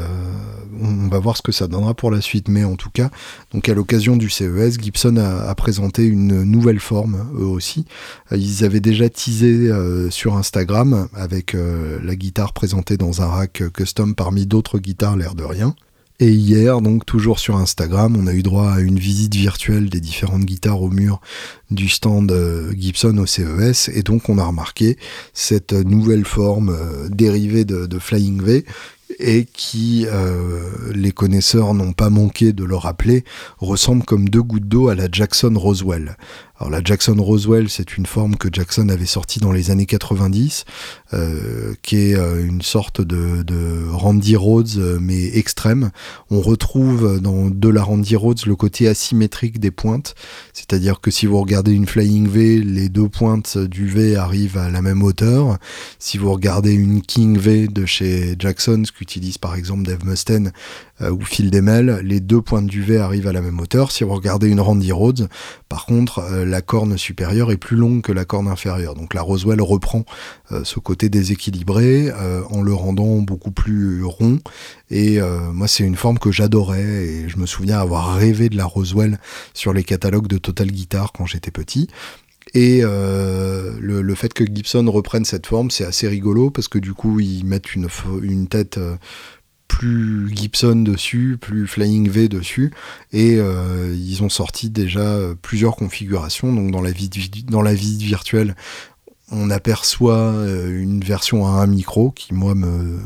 [0.81, 2.49] on, va voir ce que ça donnera pour la suite.
[2.49, 3.11] Mais en tout cas,
[3.53, 7.87] donc à l'occasion du CES, Gibson a, présenté une nouvelle forme, eux aussi.
[8.31, 9.71] Ils avaient déjà teasé
[10.11, 15.45] sur Instagram avec la guitare présentée dans un rack custom parmi d'autres guitares, l'air de
[15.45, 15.75] rien.
[16.21, 20.01] Et hier, donc toujours sur Instagram, on a eu droit à une visite virtuelle des
[20.01, 21.21] différentes guitares au mur
[21.73, 24.97] du stand euh, Gibson au CES, et donc on a remarqué
[25.33, 28.65] cette nouvelle forme euh, dérivée de, Flying V
[29.19, 30.07] et qui,
[30.93, 33.25] les connaisseurs n'ont pas manqué de le rappeler,
[33.59, 36.17] ressemble comme deux gouttes d'eau à la Jackson Roswell.
[36.57, 40.65] Alors la Jackson Roswell, c'est une forme que Jackson avait sortie dans les années 90,
[41.13, 45.91] euh, qui est euh, une sorte de, de Randy Rhodes euh, mais extrême.
[46.31, 50.15] On retrouve dans de la Randy Rhodes le côté asymétrique des pointes,
[50.53, 54.71] c'est-à-dire que si vous regardez une Flying V, les deux pointes du V arrivent à
[54.71, 55.59] la même hauteur.
[55.99, 60.53] Si vous regardez une King V de chez Jackson, ce qu'utilise par exemple Dave Mustaine
[61.01, 63.91] ou Phil Demel, les deux pointes du V arrivent à la même hauteur.
[63.91, 65.29] Si vous regardez une Randy Rhodes,
[65.69, 68.95] par contre, la corne supérieure est plus longue que la corne inférieure.
[68.95, 70.05] Donc la Roswell reprend
[70.53, 74.39] euh, ce côté déséquilibré euh, en le rendant beaucoup plus rond.
[74.91, 78.57] Et euh, moi, c'est une forme que j'adorais et je me souviens avoir rêvé de
[78.57, 79.19] la Roswell
[79.53, 81.89] sur les catalogues de Total Guitar quand j'étais petit.
[82.53, 87.19] Et le, fait que Gibson reprenne cette forme, c'est assez rigolo parce que du coup,
[87.19, 87.89] ils mettent une,
[88.23, 88.79] une tête
[89.79, 92.73] plus Gibson dessus, plus Flying V dessus,
[93.13, 96.53] et euh, ils ont sorti déjà plusieurs configurations.
[96.53, 97.11] Donc dans la vie,
[97.49, 98.55] dans la vie virtuelle,
[99.31, 102.99] on aperçoit euh, une version à un micro qui moi me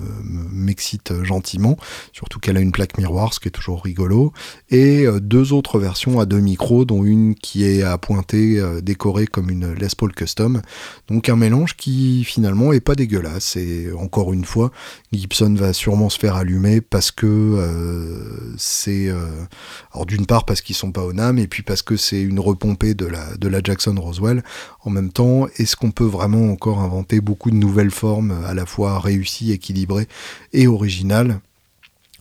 [0.53, 1.77] m'excite gentiment,
[2.13, 4.33] surtout qu'elle a une plaque miroir, ce qui est toujours rigolo,
[4.71, 8.81] et euh, deux autres versions à deux micros, dont une qui est à pointer euh,
[8.81, 10.61] décorée comme une Les Paul Custom.
[11.09, 13.57] Donc un mélange qui finalement est pas dégueulasse.
[13.57, 14.71] Et encore une fois,
[15.13, 19.09] Gibson va sûrement se faire allumer parce que c'est
[19.93, 22.39] alors d'une part parce qu'ils sont pas au NAM et puis parce que c'est une
[22.39, 24.43] repompée de la de la Jackson Roswell.
[24.89, 28.65] En même temps, est-ce qu'on peut vraiment encore inventer beaucoup de nouvelles formes, à la
[28.65, 30.09] fois réussies, équilibrées
[30.55, 31.41] et originales?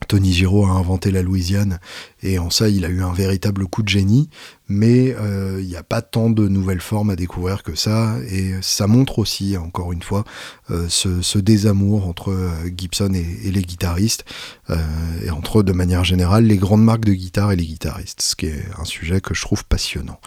[0.10, 1.80] Tony Giraud a inventé la Louisiane
[2.24, 4.30] et en ça il a eu un véritable coup de génie,
[4.68, 8.56] mais euh, il n'y a pas tant de nouvelles formes à découvrir que ça et
[8.62, 10.26] ça montre aussi encore une fois
[10.70, 14.26] euh, ce, désamour entre euh, Gibson et, les guitaristes
[15.24, 18.48] et entre de manière générale les grandes marques de guitare et les guitaristes, ce qui
[18.48, 20.20] est un sujet que je trouve passionnant.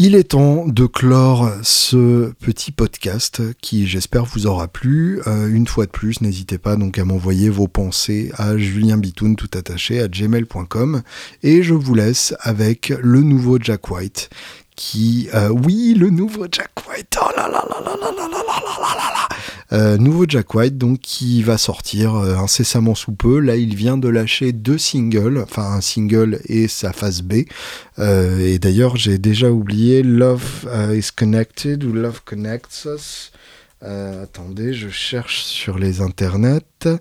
[0.00, 5.20] Il est temps de clore ce petit podcast qui j'espère vous aura plu.
[5.26, 9.50] Euh, une fois de plus, n'hésitez pas donc à m'envoyer vos pensées à julienbitoun tout
[9.54, 11.02] attaché à gmail.com
[11.42, 14.30] et je vous laisse avec le nouveau Jack White
[14.78, 18.42] qui, euh, oui, le nouveau Jack White, oh là là là là là là là
[18.46, 19.28] là là
[19.72, 23.40] euh, nouveau Jack White, donc qui va sortir euh, incessamment sous peu.
[23.40, 27.44] Là, il vient de lâcher deux singles, enfin un single et sa phase B.
[27.98, 33.32] et d'ailleurs, j'ai déjà oublié Love is Connected ou Love Connects Us.
[33.82, 37.00] attendez, je cherche sur les internets.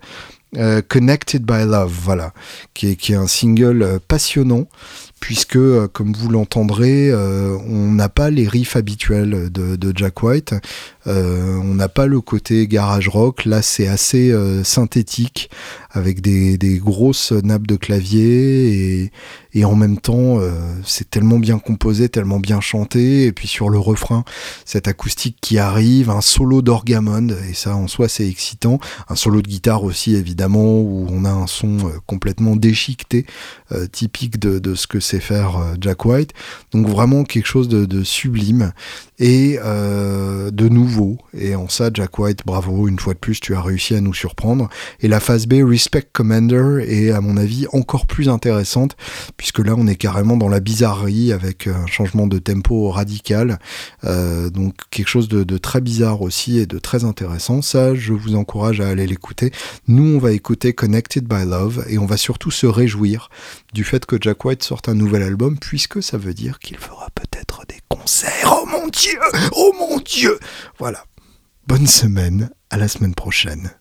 [0.88, 2.34] Connected by Love, voilà,
[2.74, 4.68] qui est, qui est un single passionnant
[5.20, 10.54] puisque, euh, comme vous l'entendrez, euh, on n'a pas les riffs habituels de, Jack White,
[11.08, 15.50] euh, on n'a pas le côté garage rock, là c'est assez synthétique,
[15.92, 19.12] avec des, grosses nappes de clavier,
[19.54, 20.40] et, en même temps
[20.86, 24.24] c'est tellement bien composé, tellement bien chanté, et puis sur le refrain,
[24.66, 29.42] cette acoustique qui arrive, un solo d'orgamond, et ça en soi c'est excitant, un solo
[29.42, 33.26] de guitare aussi évidemment, où on a un son complètement déchiqueté,
[33.92, 36.34] typique de, de ce que c'est faire euh, Jack White.
[36.72, 38.74] Donc vraiment quelque chose de, sublime
[39.20, 41.18] et euh, de nouveau.
[41.34, 44.14] Et en ça, Jack White, bravo, une fois de plus, tu as réussi à nous
[44.14, 44.70] surprendre.
[45.00, 48.96] Et la phase B, Respect Commander, est à mon avis encore plus intéressante,
[49.36, 53.60] puisque là, on est carrément dans la bizarrerie avec un changement de tempo radical.
[54.04, 57.62] Euh, donc quelque chose de, de, très bizarre aussi et de très intéressant.
[57.62, 59.52] Ça, je vous encourage à aller l'écouter.
[59.88, 63.30] Nous, on va écouter Connected by Love et on va surtout se réjouir
[63.74, 67.08] du fait que Jack White sorte un nouvel album, puisque ça veut dire qu'il fera
[67.16, 69.20] peut-être des Oh mon Dieu
[69.56, 70.40] Oh mon Dieu
[70.78, 71.04] Voilà.
[71.66, 73.72] Bonne semaine, à la semaine prochaine.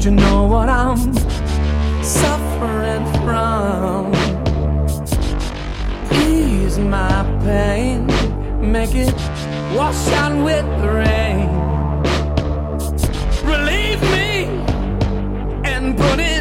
[0.00, 1.12] don't you know what I'm
[2.02, 4.14] suffering from?
[6.12, 8.06] Ease my pain,
[8.60, 9.14] make it
[9.76, 11.79] wash out with the rain.
[15.80, 16.39] And put it